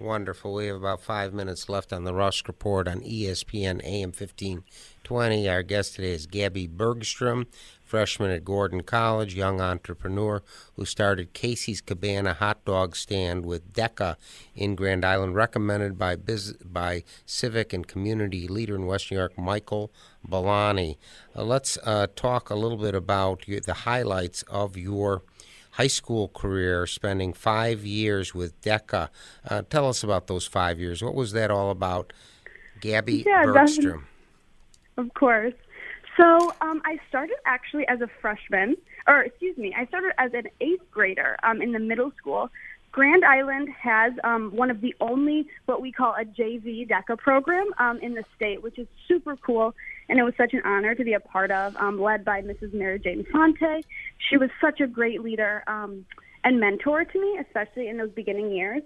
Wonderful. 0.00 0.54
We 0.54 0.66
have 0.66 0.76
about 0.76 1.00
five 1.00 1.34
minutes 1.34 1.68
left 1.68 1.92
on 1.92 2.04
the 2.04 2.14
Rusk 2.14 2.46
Report 2.46 2.86
on 2.86 3.00
ESPN 3.00 3.82
AM 3.82 4.10
1520. 4.10 5.48
Our 5.48 5.64
guest 5.64 5.96
today 5.96 6.12
is 6.12 6.26
Gabby 6.28 6.68
Bergstrom, 6.68 7.48
freshman 7.82 8.30
at 8.30 8.44
Gordon 8.44 8.84
College, 8.84 9.34
young 9.34 9.60
entrepreneur 9.60 10.40
who 10.76 10.84
started 10.84 11.32
Casey's 11.32 11.80
Cabana 11.80 12.34
hot 12.34 12.64
dog 12.64 12.94
stand 12.94 13.44
with 13.44 13.72
DECA 13.72 14.14
in 14.54 14.76
Grand 14.76 15.04
Island, 15.04 15.34
recommended 15.34 15.98
by 15.98 16.14
biz- 16.14 16.52
by 16.64 17.02
civic 17.26 17.72
and 17.72 17.84
community 17.84 18.46
leader 18.46 18.76
in 18.76 18.86
West 18.86 19.10
New 19.10 19.16
York, 19.16 19.36
Michael 19.36 19.90
Balani. 20.24 20.96
Uh, 21.34 21.42
let's 21.42 21.76
uh, 21.82 22.06
talk 22.14 22.50
a 22.50 22.54
little 22.54 22.78
bit 22.78 22.94
about 22.94 23.48
your, 23.48 23.58
the 23.58 23.74
highlights 23.74 24.42
of 24.42 24.76
your 24.76 25.22
high 25.78 25.86
school 25.86 26.26
career, 26.28 26.86
spending 26.86 27.32
five 27.32 27.84
years 27.84 28.34
with 28.34 28.60
DECA. 28.62 29.08
Uh, 29.48 29.62
tell 29.70 29.88
us 29.88 30.02
about 30.02 30.26
those 30.26 30.44
five 30.44 30.80
years. 30.80 31.02
What 31.02 31.14
was 31.14 31.30
that 31.32 31.52
all 31.52 31.70
about, 31.70 32.12
Gabby 32.80 33.22
yeah, 33.24 33.44
Bergstrom? 33.44 34.06
Of 34.96 35.14
course. 35.14 35.54
So 36.16 36.52
um, 36.60 36.82
I 36.84 36.98
started 37.08 37.36
actually 37.46 37.86
as 37.86 38.00
a 38.00 38.08
freshman, 38.20 38.76
or 39.06 39.22
excuse 39.22 39.56
me, 39.56 39.72
I 39.78 39.86
started 39.86 40.12
as 40.18 40.34
an 40.34 40.48
eighth 40.60 40.90
grader 40.90 41.36
um, 41.44 41.62
in 41.62 41.70
the 41.70 41.78
middle 41.78 42.10
school. 42.18 42.50
Grand 42.90 43.24
Island 43.24 43.68
has 43.80 44.12
um, 44.24 44.50
one 44.54 44.70
of 44.70 44.80
the 44.80 44.94
only 45.00 45.46
what 45.66 45.80
we 45.80 45.92
call 45.92 46.14
a 46.14 46.24
JV 46.24 46.88
DECA 46.88 47.18
program 47.18 47.66
um, 47.78 47.98
in 47.98 48.14
the 48.14 48.24
state, 48.36 48.62
which 48.62 48.78
is 48.78 48.86
super 49.06 49.36
cool 49.36 49.74
and 50.08 50.18
it 50.18 50.22
was 50.22 50.34
such 50.36 50.54
an 50.54 50.62
honor 50.64 50.94
to 50.94 51.04
be 51.04 51.12
a 51.12 51.20
part 51.20 51.50
of, 51.50 51.76
um, 51.76 52.00
led 52.00 52.24
by 52.24 52.40
Mrs. 52.40 52.72
Mary 52.72 52.98
Jane 52.98 53.26
Fonte. 53.30 53.84
She 54.30 54.36
was 54.36 54.50
such 54.60 54.80
a 54.80 54.86
great 54.86 55.22
leader 55.22 55.62
um, 55.66 56.06
and 56.44 56.58
mentor 56.58 57.04
to 57.04 57.20
me, 57.20 57.38
especially 57.38 57.88
in 57.88 57.98
those 57.98 58.10
beginning 58.10 58.50
years. 58.50 58.82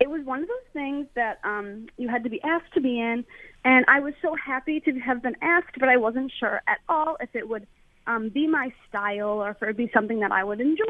It 0.00 0.10
was 0.10 0.24
one 0.24 0.42
of 0.42 0.48
those 0.48 0.72
things 0.72 1.06
that 1.14 1.38
um, 1.44 1.86
you 1.96 2.08
had 2.08 2.24
to 2.24 2.30
be 2.30 2.42
asked 2.42 2.72
to 2.74 2.80
be 2.80 2.98
in, 2.98 3.24
and 3.64 3.84
I 3.88 4.00
was 4.00 4.14
so 4.22 4.34
happy 4.34 4.80
to 4.80 4.98
have 5.00 5.22
been 5.22 5.36
asked, 5.40 5.78
but 5.78 5.88
I 5.88 5.98
wasn't 5.98 6.32
sure 6.38 6.62
at 6.66 6.78
all 6.88 7.16
if 7.20 7.34
it 7.34 7.48
would 7.48 7.66
um, 8.06 8.28
be 8.28 8.46
my 8.46 8.72
style 8.88 9.42
or 9.42 9.50
if 9.50 9.62
it 9.62 9.66
would 9.66 9.76
be 9.76 9.90
something 9.94 10.20
that 10.20 10.32
I 10.32 10.42
would 10.44 10.60
enjoy. 10.60 10.84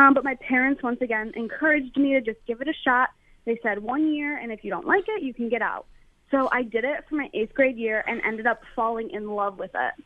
Um, 0.00 0.14
but 0.14 0.24
my 0.24 0.34
parents, 0.36 0.82
once 0.82 1.00
again, 1.00 1.32
encouraged 1.36 1.96
me 1.96 2.12
to 2.14 2.20
just 2.20 2.38
give 2.46 2.60
it 2.60 2.68
a 2.68 2.74
shot. 2.84 3.10
They 3.44 3.58
said 3.62 3.78
one 3.78 4.14
year, 4.14 4.36
and 4.36 4.50
if 4.50 4.64
you 4.64 4.70
don't 4.70 4.86
like 4.86 5.04
it, 5.08 5.22
you 5.22 5.34
can 5.34 5.48
get 5.48 5.62
out. 5.62 5.86
So 6.30 6.48
I 6.50 6.62
did 6.62 6.84
it 6.84 7.04
for 7.08 7.16
my 7.16 7.30
eighth 7.32 7.54
grade 7.54 7.76
year 7.76 8.02
and 8.06 8.20
ended 8.24 8.46
up 8.46 8.62
falling 8.74 9.10
in 9.10 9.30
love 9.30 9.58
with 9.58 9.70
it. 9.74 10.04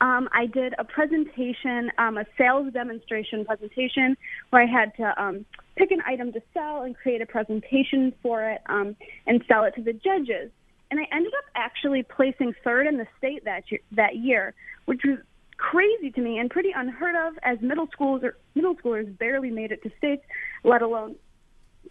Um, 0.00 0.28
I 0.32 0.46
did 0.46 0.74
a 0.78 0.84
presentation, 0.84 1.90
um, 1.98 2.18
a 2.18 2.24
sales 2.36 2.72
demonstration 2.72 3.44
presentation, 3.44 4.16
where 4.50 4.62
I 4.62 4.66
had 4.66 4.94
to 4.96 5.22
um, 5.22 5.44
pick 5.76 5.90
an 5.90 6.02
item 6.06 6.32
to 6.32 6.42
sell 6.54 6.82
and 6.82 6.96
create 6.96 7.20
a 7.20 7.26
presentation 7.26 8.12
for 8.22 8.48
it 8.48 8.60
um, 8.66 8.96
and 9.26 9.42
sell 9.48 9.64
it 9.64 9.74
to 9.74 9.82
the 9.82 9.92
judges. 9.92 10.50
And 10.90 11.00
I 11.00 11.06
ended 11.12 11.32
up 11.34 11.44
actually 11.54 12.02
placing 12.02 12.54
third 12.64 12.86
in 12.86 12.96
the 12.96 13.06
state 13.18 13.44
that 13.44 13.70
year, 13.70 13.80
that 13.92 14.16
year, 14.16 14.54
which 14.86 15.02
was 15.04 15.18
crazy 15.58 16.10
to 16.12 16.20
me 16.20 16.38
and 16.38 16.48
pretty 16.48 16.70
unheard 16.74 17.14
of, 17.14 17.34
as 17.42 17.60
middle 17.60 17.88
schools 17.92 18.22
or 18.22 18.36
middle 18.54 18.74
schoolers 18.76 19.16
barely 19.18 19.50
made 19.50 19.72
it 19.72 19.82
to 19.82 19.90
states, 19.98 20.22
let 20.64 20.82
alone 20.82 21.16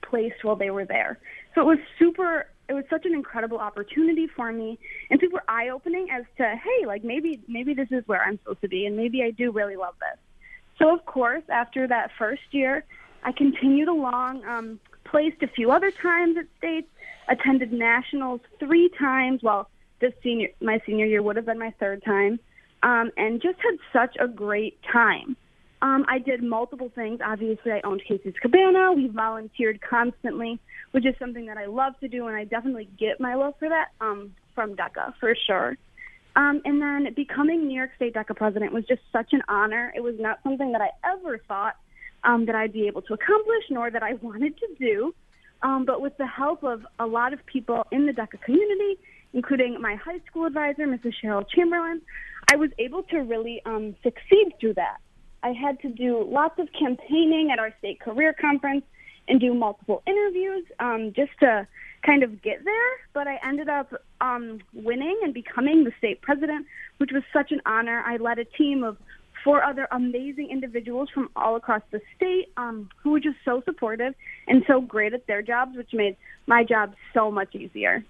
placed 0.01 0.43
while 0.43 0.56
they 0.56 0.71
were 0.71 0.86
there. 0.86 1.19
So 1.53 1.62
it 1.62 1.65
was 1.65 1.80
super 1.99 2.47
it 2.69 2.73
was 2.73 2.84
such 2.89 3.06
an 3.06 3.13
incredible 3.13 3.60
opportunity 3.60 4.27
for 4.27 4.51
me 4.51 4.77
and 5.10 5.19
super 5.19 5.41
eye 5.47 5.69
opening 5.69 6.10
as 6.12 6.25
to 6.38 6.43
hey 6.43 6.86
like 6.86 7.03
maybe 7.03 7.39
maybe 7.47 7.73
this 7.73 7.88
is 7.91 8.03
where 8.08 8.21
i'm 8.23 8.38
supposed 8.39 8.62
to 8.62 8.67
be 8.67 8.86
and 8.86 8.97
maybe 8.97 9.23
i 9.23 9.32
do 9.32 9.51
really 9.51 9.75
love 9.75 9.95
this 9.99 10.19
so 10.77 10.93
of 10.93 11.06
course 11.06 11.43
after 11.49 11.88
that 11.88 12.12
first 12.17 12.41
year 12.51 12.84
i 13.23 13.32
continued 13.32 13.88
along 13.88 14.43
um, 14.45 14.80
placed 15.06 15.41
a 15.43 15.47
few 15.47 15.71
other 15.71 15.91
times 15.91 16.36
at 16.38 16.45
states 16.58 16.89
attended 17.30 17.71
nationals 17.71 18.41
three 18.60 18.89
times 18.99 19.41
well 19.41 19.69
this 20.01 20.13
senior 20.21 20.49
my 20.62 20.82
senior 20.86 21.06
year 21.06 21.21
would 21.21 21.36
have 21.36 21.45
been 21.45 21.60
my 21.60 21.73
third 21.80 22.03
time 22.03 22.39
um, 22.84 23.12
and 23.18 23.42
just 23.42 23.58
had 23.60 23.78
such 23.92 24.16
a 24.20 24.28
great 24.28 24.78
time 24.92 25.36
um, 25.82 26.06
I 26.08 26.20
did 26.20 26.42
multiple 26.44 26.92
things. 26.94 27.20
Obviously, 27.24 27.72
I 27.72 27.82
owned 27.84 28.02
Casey's 28.08 28.34
Cabana. 28.42 28.94
We 28.94 29.08
volunteered 29.08 29.80
constantly, 29.88 30.60
which 30.92 31.06
is 31.06 31.13
something 31.20 31.46
that 31.48 31.58
I 31.58 31.66
love 31.66 31.94
to 32.00 32.08
do, 32.08 32.28
and 32.28 32.36
I 32.36 32.46
definitely 32.46 32.90
get 33.00 33.20
my 33.20 33.36
love 33.36 33.54
for 33.60 33.70
that 33.70 33.90
um, 34.02 34.34
from 34.56 34.76
DECA 34.76 35.13
for 35.20 35.36
sure. 35.46 35.78
Um, 36.36 36.62
and 36.66 36.82
then 36.82 37.13
becoming 37.16 37.68
New 37.68 37.76
York 37.76 37.92
State 37.96 38.16
DECA 38.16 38.36
president 38.36 38.74
was 38.74 38.86
just 38.86 39.02
such 39.12 39.34
an 39.34 39.42
honor. 39.48 39.94
It 39.96 40.02
was 40.02 40.16
not 40.20 40.40
something 40.44 40.72
that 40.72 40.82
I 40.82 40.90
ever 41.13 41.40
thought 41.48 41.76
um, 42.24 42.48
that 42.48 42.56
I'd 42.56 42.74
be 42.74 42.88
able 42.88 43.04
to 43.04 43.13
accomplish, 43.13 43.63
nor 43.70 43.92
that 43.92 44.02
I 44.02 44.13
wanted 44.22 44.58
to 44.58 44.68
do. 44.80 45.13
Um, 45.62 45.86
but 45.86 46.02
with 46.02 46.18
the 46.18 46.28
help 46.28 46.63
of 46.63 46.86
a 47.00 47.06
lot 47.06 47.34
of 47.34 47.46
people 47.46 47.86
in 47.92 48.08
the 48.08 48.13
DECA 48.13 48.42
community 48.42 48.98
including 49.34 49.82
my 49.82 49.96
high 49.96 50.20
school 50.30 50.46
advisor, 50.46 50.88
Mrs. 50.88 51.13
Cheryl 51.24 51.46
Chamberlain, 51.48 52.02
I 52.49 52.55
was 52.55 52.69
able 52.79 53.03
to 53.03 53.17
really 53.17 53.62
um, 53.65 53.95
succeed 54.03 54.53
through 54.60 54.75
that. 54.75 54.97
I 55.43 55.51
had 55.51 55.79
to 55.81 55.89
do 55.89 56.25
lots 56.27 56.60
of 56.60 56.69
campaigning 56.77 57.49
at 57.51 57.60
our 57.60 57.73
state 57.79 57.99
career 57.99 58.33
conference 58.39 58.83
and 59.27 59.39
do 59.39 59.53
multiple 59.53 60.01
interviews 60.07 60.65
um, 60.79 61.12
just 61.15 61.31
to 61.41 61.67
kind 62.05 62.23
of 62.23 62.41
get 62.41 62.63
there. 62.63 62.91
But 63.13 63.27
I 63.27 63.39
ended 63.45 63.69
up 63.69 63.93
um, 64.21 64.60
winning 64.73 65.19
and 65.23 65.33
becoming 65.33 65.83
the 65.83 65.91
state 65.97 66.21
president, 66.21 66.65
which 66.97 67.12
was 67.13 67.23
such 67.33 67.51
an 67.51 67.62
honor. 67.65 68.01
I 68.05 68.17
led 68.17 68.39
a 68.39 68.45
team 68.45 68.83
of 68.83 68.97
four 69.43 69.63
other 69.63 69.88
amazing 69.91 70.49
individuals 70.49 71.10
from 71.13 71.29
all 71.36 71.55
across 71.55 71.81
the 71.91 72.01
state 72.15 72.51
um, 72.57 72.89
who 73.01 73.12
were 73.12 73.19
just 73.19 73.38
so 73.45 73.62
supportive 73.65 74.13
and 74.47 74.63
so 74.67 74.81
great 74.81 75.13
at 75.13 75.27
their 75.27 75.41
jobs, 75.41 75.75
which 75.75 75.93
made 75.93 76.15
my 76.47 76.63
job 76.63 76.95
so 77.13 77.29
much 77.29 77.53
easier. 77.55 78.03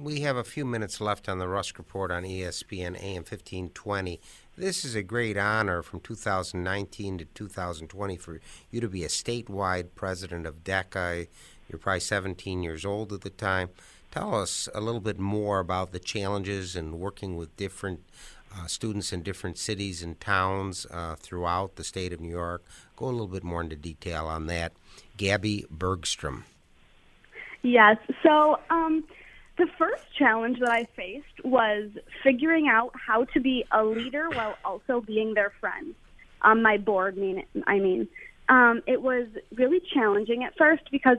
We 0.00 0.20
have 0.20 0.36
a 0.36 0.44
few 0.44 0.64
minutes 0.64 1.00
left 1.00 1.28
on 1.28 1.38
the 1.38 1.48
Rusk 1.48 1.76
Report 1.76 2.10
on 2.10 2.22
ESPN 2.22 3.00
AM 3.02 3.24
1520. 3.24 4.20
This 4.56 4.84
is 4.84 4.94
a 4.94 5.02
great 5.02 5.36
honor 5.36 5.82
from 5.82 6.00
2019 6.00 7.18
to 7.18 7.24
2020 7.26 8.16
for 8.16 8.40
you 8.70 8.80
to 8.80 8.88
be 8.88 9.04
a 9.04 9.08
statewide 9.08 9.88
president 9.94 10.46
of 10.46 10.64
DECA. 10.64 11.26
You're 11.68 11.78
probably 11.78 12.00
17 12.00 12.62
years 12.62 12.84
old 12.84 13.12
at 13.12 13.20
the 13.20 13.30
time. 13.30 13.70
Tell 14.10 14.34
us 14.34 14.68
a 14.74 14.80
little 14.80 15.00
bit 15.00 15.18
more 15.18 15.58
about 15.58 15.92
the 15.92 16.00
challenges 16.00 16.74
and 16.74 16.98
working 16.98 17.36
with 17.36 17.54
different 17.56 18.00
uh, 18.54 18.66
students 18.66 19.12
in 19.12 19.22
different 19.22 19.58
cities 19.58 20.02
and 20.02 20.18
towns 20.20 20.86
uh, 20.90 21.16
throughout 21.16 21.76
the 21.76 21.84
state 21.84 22.12
of 22.12 22.20
New 22.20 22.30
York. 22.30 22.64
Go 22.96 23.06
a 23.06 23.10
little 23.10 23.26
bit 23.26 23.44
more 23.44 23.60
into 23.60 23.76
detail 23.76 24.26
on 24.26 24.46
that. 24.46 24.72
Gabby 25.16 25.66
Bergstrom. 25.70 26.44
Yes. 27.62 27.96
So, 28.22 28.58
um, 28.70 29.04
the 29.62 29.70
first 29.78 30.02
challenge 30.18 30.58
that 30.58 30.70
I 30.70 30.88
faced 30.96 31.44
was 31.44 31.88
figuring 32.24 32.66
out 32.66 32.90
how 32.94 33.24
to 33.26 33.38
be 33.38 33.64
a 33.70 33.84
leader 33.84 34.28
while 34.28 34.56
also 34.64 35.00
being 35.00 35.34
their 35.34 35.52
friend. 35.60 35.94
Um, 36.42 36.62
my 36.62 36.78
board, 36.78 37.16
mean 37.16 37.44
I 37.68 37.78
mean, 37.78 38.08
um, 38.48 38.82
it 38.88 39.00
was 39.00 39.28
really 39.54 39.80
challenging 39.94 40.42
at 40.42 40.56
first 40.58 40.82
because 40.90 41.18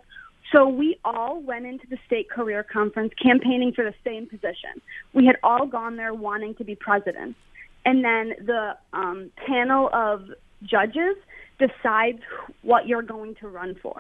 so 0.52 0.68
we 0.68 1.00
all 1.06 1.42
went 1.42 1.66
into 1.66 1.88
the 1.88 1.98
state 2.06 2.30
career 2.30 2.64
conference 2.64 3.14
campaigning 3.14 3.72
for 3.72 3.86
the 3.86 3.94
same 4.04 4.28
position. 4.28 4.82
We 5.14 5.26
had 5.26 5.38
all 5.42 5.66
gone 5.66 5.96
there 5.96 6.14
wanting 6.14 6.56
to 6.56 6.66
be 6.66 6.76
president, 6.76 7.38
and 7.86 8.04
then 8.04 8.34
the 8.46 8.76
um, 8.92 9.32
panel 9.48 9.90
of 9.94 10.30
judges 10.64 11.16
decides 11.66 12.22
what 12.62 12.88
you're 12.88 13.08
going 13.16 13.36
to 13.36 13.48
run 13.48 13.76
for. 13.82 14.00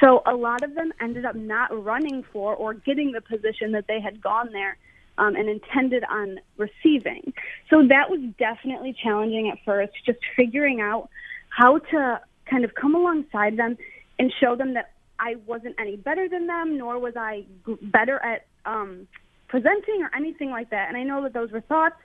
So 0.00 0.22
a 0.26 0.34
lot 0.34 0.62
of 0.62 0.74
them 0.74 0.92
ended 1.00 1.24
up 1.24 1.34
not 1.34 1.68
running 1.84 2.24
for 2.32 2.54
or 2.54 2.74
getting 2.74 3.12
the 3.12 3.20
position 3.20 3.72
that 3.72 3.86
they 3.86 4.00
had 4.00 4.22
gone 4.22 4.50
there 4.52 4.76
um, 5.18 5.36
and 5.36 5.48
intended 5.48 6.04
on 6.08 6.38
receiving. 6.56 7.32
So 7.70 7.86
that 7.88 8.10
was 8.10 8.20
definitely 8.38 8.94
challenging 9.02 9.50
at 9.50 9.58
first, 9.64 9.92
just 10.06 10.18
figuring 10.36 10.80
out 10.80 11.08
how 11.48 11.78
to 11.78 12.20
kind 12.50 12.64
of 12.64 12.74
come 12.74 12.94
alongside 12.94 13.56
them 13.56 13.76
and 14.18 14.32
show 14.40 14.56
them 14.56 14.74
that 14.74 14.92
I 15.18 15.36
wasn't 15.46 15.76
any 15.78 15.96
better 15.96 16.28
than 16.28 16.46
them, 16.46 16.78
nor 16.78 16.98
was 16.98 17.14
I 17.16 17.44
better 17.82 18.18
at 18.18 18.46
um, 18.64 19.06
presenting 19.48 20.02
or 20.02 20.10
anything 20.16 20.50
like 20.50 20.70
that. 20.70 20.88
And 20.88 20.96
I 20.96 21.04
know 21.04 21.22
that 21.22 21.32
those 21.32 21.50
were 21.52 21.60
thoughts 21.60 21.96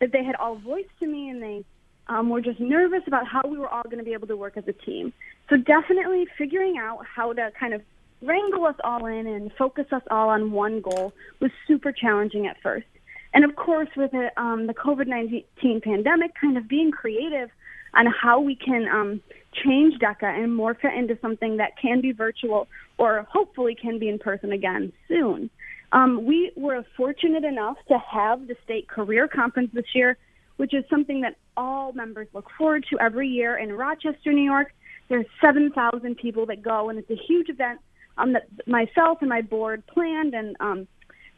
that 0.00 0.12
they 0.12 0.22
had 0.22 0.36
all 0.36 0.56
voiced 0.56 0.96
to 1.00 1.06
me, 1.06 1.28
and 1.30 1.42
they 1.42 1.64
um, 2.10 2.28
we're 2.28 2.40
just 2.40 2.58
nervous 2.58 3.02
about 3.06 3.26
how 3.26 3.40
we 3.46 3.56
were 3.56 3.68
all 3.68 3.84
going 3.84 3.98
to 3.98 4.04
be 4.04 4.12
able 4.12 4.26
to 4.26 4.36
work 4.36 4.56
as 4.56 4.64
a 4.66 4.72
team. 4.72 5.12
So 5.48 5.56
definitely 5.56 6.26
figuring 6.36 6.76
out 6.76 7.06
how 7.06 7.32
to 7.32 7.52
kind 7.58 7.72
of 7.72 7.82
wrangle 8.20 8.66
us 8.66 8.74
all 8.82 9.06
in 9.06 9.28
and 9.28 9.52
focus 9.56 9.86
us 9.92 10.02
all 10.10 10.28
on 10.28 10.50
one 10.50 10.80
goal 10.80 11.12
was 11.38 11.52
super 11.68 11.92
challenging 11.92 12.48
at 12.48 12.60
first. 12.62 12.86
And 13.32 13.44
of 13.44 13.54
course, 13.54 13.88
with 13.96 14.12
it, 14.12 14.32
um, 14.36 14.66
the 14.66 14.74
COVID 14.74 15.06
19 15.06 15.80
pandemic, 15.82 16.32
kind 16.34 16.58
of 16.58 16.68
being 16.68 16.90
creative 16.90 17.48
on 17.94 18.06
how 18.06 18.40
we 18.40 18.56
can 18.56 18.88
um, 18.88 19.20
change 19.64 19.94
DECA 20.00 20.24
and 20.24 20.58
morph 20.58 20.84
it 20.84 20.92
into 20.98 21.16
something 21.22 21.58
that 21.58 21.78
can 21.80 22.00
be 22.00 22.10
virtual 22.10 22.66
or 22.98 23.24
hopefully 23.30 23.76
can 23.76 24.00
be 24.00 24.08
in 24.08 24.18
person 24.18 24.50
again 24.50 24.92
soon. 25.06 25.48
Um, 25.92 26.24
we 26.24 26.50
were 26.56 26.84
fortunate 26.96 27.44
enough 27.44 27.76
to 27.86 27.98
have 27.98 28.48
the 28.48 28.56
state 28.64 28.88
career 28.88 29.28
conference 29.28 29.70
this 29.72 29.94
year 29.94 30.18
which 30.60 30.74
is 30.74 30.84
something 30.90 31.22
that 31.22 31.36
all 31.56 31.90
members 31.94 32.28
look 32.34 32.46
forward 32.58 32.84
to 32.90 32.98
every 33.00 33.26
year 33.26 33.56
in 33.56 33.72
Rochester, 33.72 34.30
New 34.30 34.44
York. 34.44 34.74
There's 35.08 35.24
7,000 35.42 36.16
people 36.18 36.44
that 36.46 36.60
go, 36.60 36.90
and 36.90 36.98
it's 36.98 37.08
a 37.08 37.16
huge 37.16 37.48
event 37.48 37.80
um, 38.18 38.34
that 38.34 38.46
myself 38.66 39.18
and 39.22 39.30
my 39.30 39.40
board 39.40 39.82
planned 39.86 40.34
and 40.34 40.56
um, 40.60 40.86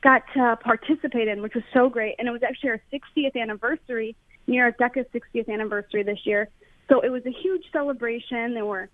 got 0.02 0.22
to 0.34 0.58
participate 0.60 1.28
in, 1.28 1.40
which 1.40 1.54
was 1.54 1.62
so 1.72 1.88
great. 1.88 2.16
And 2.18 2.26
it 2.26 2.32
was 2.32 2.42
actually 2.42 2.70
our 2.70 2.82
60th 2.92 3.40
anniversary, 3.40 4.16
New 4.48 4.56
York 4.56 4.76
DECA's 4.78 5.06
60th 5.14 5.48
anniversary 5.48 6.02
this 6.02 6.18
year. 6.24 6.48
So 6.88 6.98
it 6.98 7.10
was 7.10 7.24
a 7.24 7.30
huge 7.30 7.62
celebration. 7.72 8.54
There 8.54 8.66
were 8.66 8.88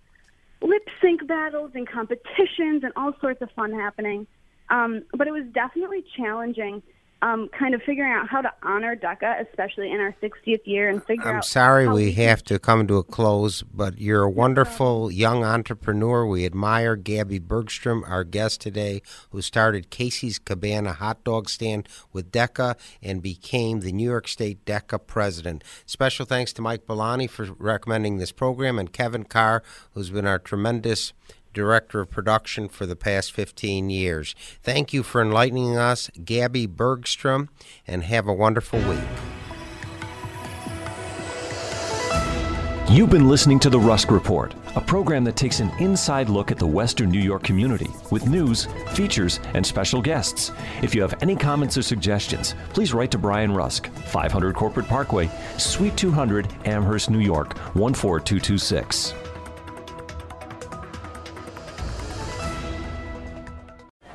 lip 0.60 0.86
sync 1.00 1.26
battles 1.26 1.70
and 1.74 1.88
competitions 1.88 2.84
and 2.84 2.92
all 2.96 3.14
sorts 3.22 3.40
of 3.40 3.48
fun 3.52 3.72
happening. 3.72 4.26
Um, 4.68 5.04
but 5.16 5.26
it 5.26 5.30
was 5.30 5.44
definitely 5.54 6.04
challenging 6.18 6.82
um, 7.20 7.48
kind 7.48 7.74
of 7.74 7.82
figuring 7.82 8.12
out 8.12 8.28
how 8.28 8.40
to 8.40 8.52
honor 8.62 8.94
DECA, 8.94 9.46
especially 9.48 9.90
in 9.90 9.98
our 9.98 10.14
60th 10.22 10.60
year, 10.64 10.88
and 10.88 11.02
figure 11.04 11.26
out. 11.26 11.34
I'm 11.34 11.42
sorry 11.42 11.88
we 11.88 12.12
have 12.12 12.44
to 12.44 12.58
come 12.58 12.86
to 12.86 12.96
a 12.96 13.02
close, 13.02 13.62
but 13.62 13.98
you're 13.98 14.22
a 14.22 14.30
wonderful 14.30 15.10
young 15.10 15.42
entrepreneur. 15.42 16.24
We 16.26 16.46
admire 16.46 16.94
Gabby 16.94 17.40
Bergstrom, 17.40 18.04
our 18.06 18.22
guest 18.22 18.60
today, 18.60 19.02
who 19.30 19.42
started 19.42 19.90
Casey's 19.90 20.38
Cabana 20.38 20.92
hot 20.92 21.24
dog 21.24 21.48
stand 21.48 21.88
with 22.12 22.30
DECA 22.30 22.76
and 23.02 23.20
became 23.20 23.80
the 23.80 23.92
New 23.92 24.08
York 24.08 24.28
State 24.28 24.64
DECA 24.64 25.04
president. 25.04 25.64
Special 25.86 26.24
thanks 26.24 26.52
to 26.52 26.62
Mike 26.62 26.86
Bolani 26.86 27.28
for 27.28 27.46
recommending 27.58 28.18
this 28.18 28.30
program 28.30 28.78
and 28.78 28.92
Kevin 28.92 29.24
Carr, 29.24 29.62
who's 29.92 30.10
been 30.10 30.26
our 30.26 30.38
tremendous 30.38 31.12
director 31.52 32.00
of 32.00 32.10
production 32.10 32.68
for 32.68 32.86
the 32.86 32.96
past 32.96 33.32
15 33.32 33.90
years. 33.90 34.34
Thank 34.62 34.92
you 34.92 35.02
for 35.02 35.20
enlightening 35.20 35.76
us, 35.76 36.10
Gabby 36.24 36.66
Bergstrom, 36.66 37.48
and 37.86 38.04
have 38.04 38.26
a 38.26 38.32
wonderful 38.32 38.80
week. 38.80 39.00
You've 42.90 43.10
been 43.10 43.28
listening 43.28 43.58
to 43.60 43.68
The 43.68 43.78
Rusk 43.78 44.10
Report, 44.10 44.54
a 44.74 44.80
program 44.80 45.22
that 45.24 45.36
takes 45.36 45.60
an 45.60 45.70
inside 45.78 46.30
look 46.30 46.50
at 46.50 46.56
the 46.56 46.66
Western 46.66 47.10
New 47.10 47.20
York 47.20 47.42
community 47.42 47.90
with 48.10 48.26
news, 48.26 48.66
features, 48.94 49.40
and 49.52 49.64
special 49.64 50.00
guests. 50.00 50.52
If 50.80 50.94
you 50.94 51.02
have 51.02 51.22
any 51.22 51.36
comments 51.36 51.76
or 51.76 51.82
suggestions, 51.82 52.54
please 52.70 52.94
write 52.94 53.10
to 53.10 53.18
Brian 53.18 53.52
Rusk, 53.52 53.88
500 54.06 54.54
Corporate 54.54 54.88
Parkway, 54.88 55.28
Suite 55.58 55.98
200, 55.98 56.48
Amherst, 56.64 57.10
New 57.10 57.20
York, 57.20 57.58
14226. 57.74 59.12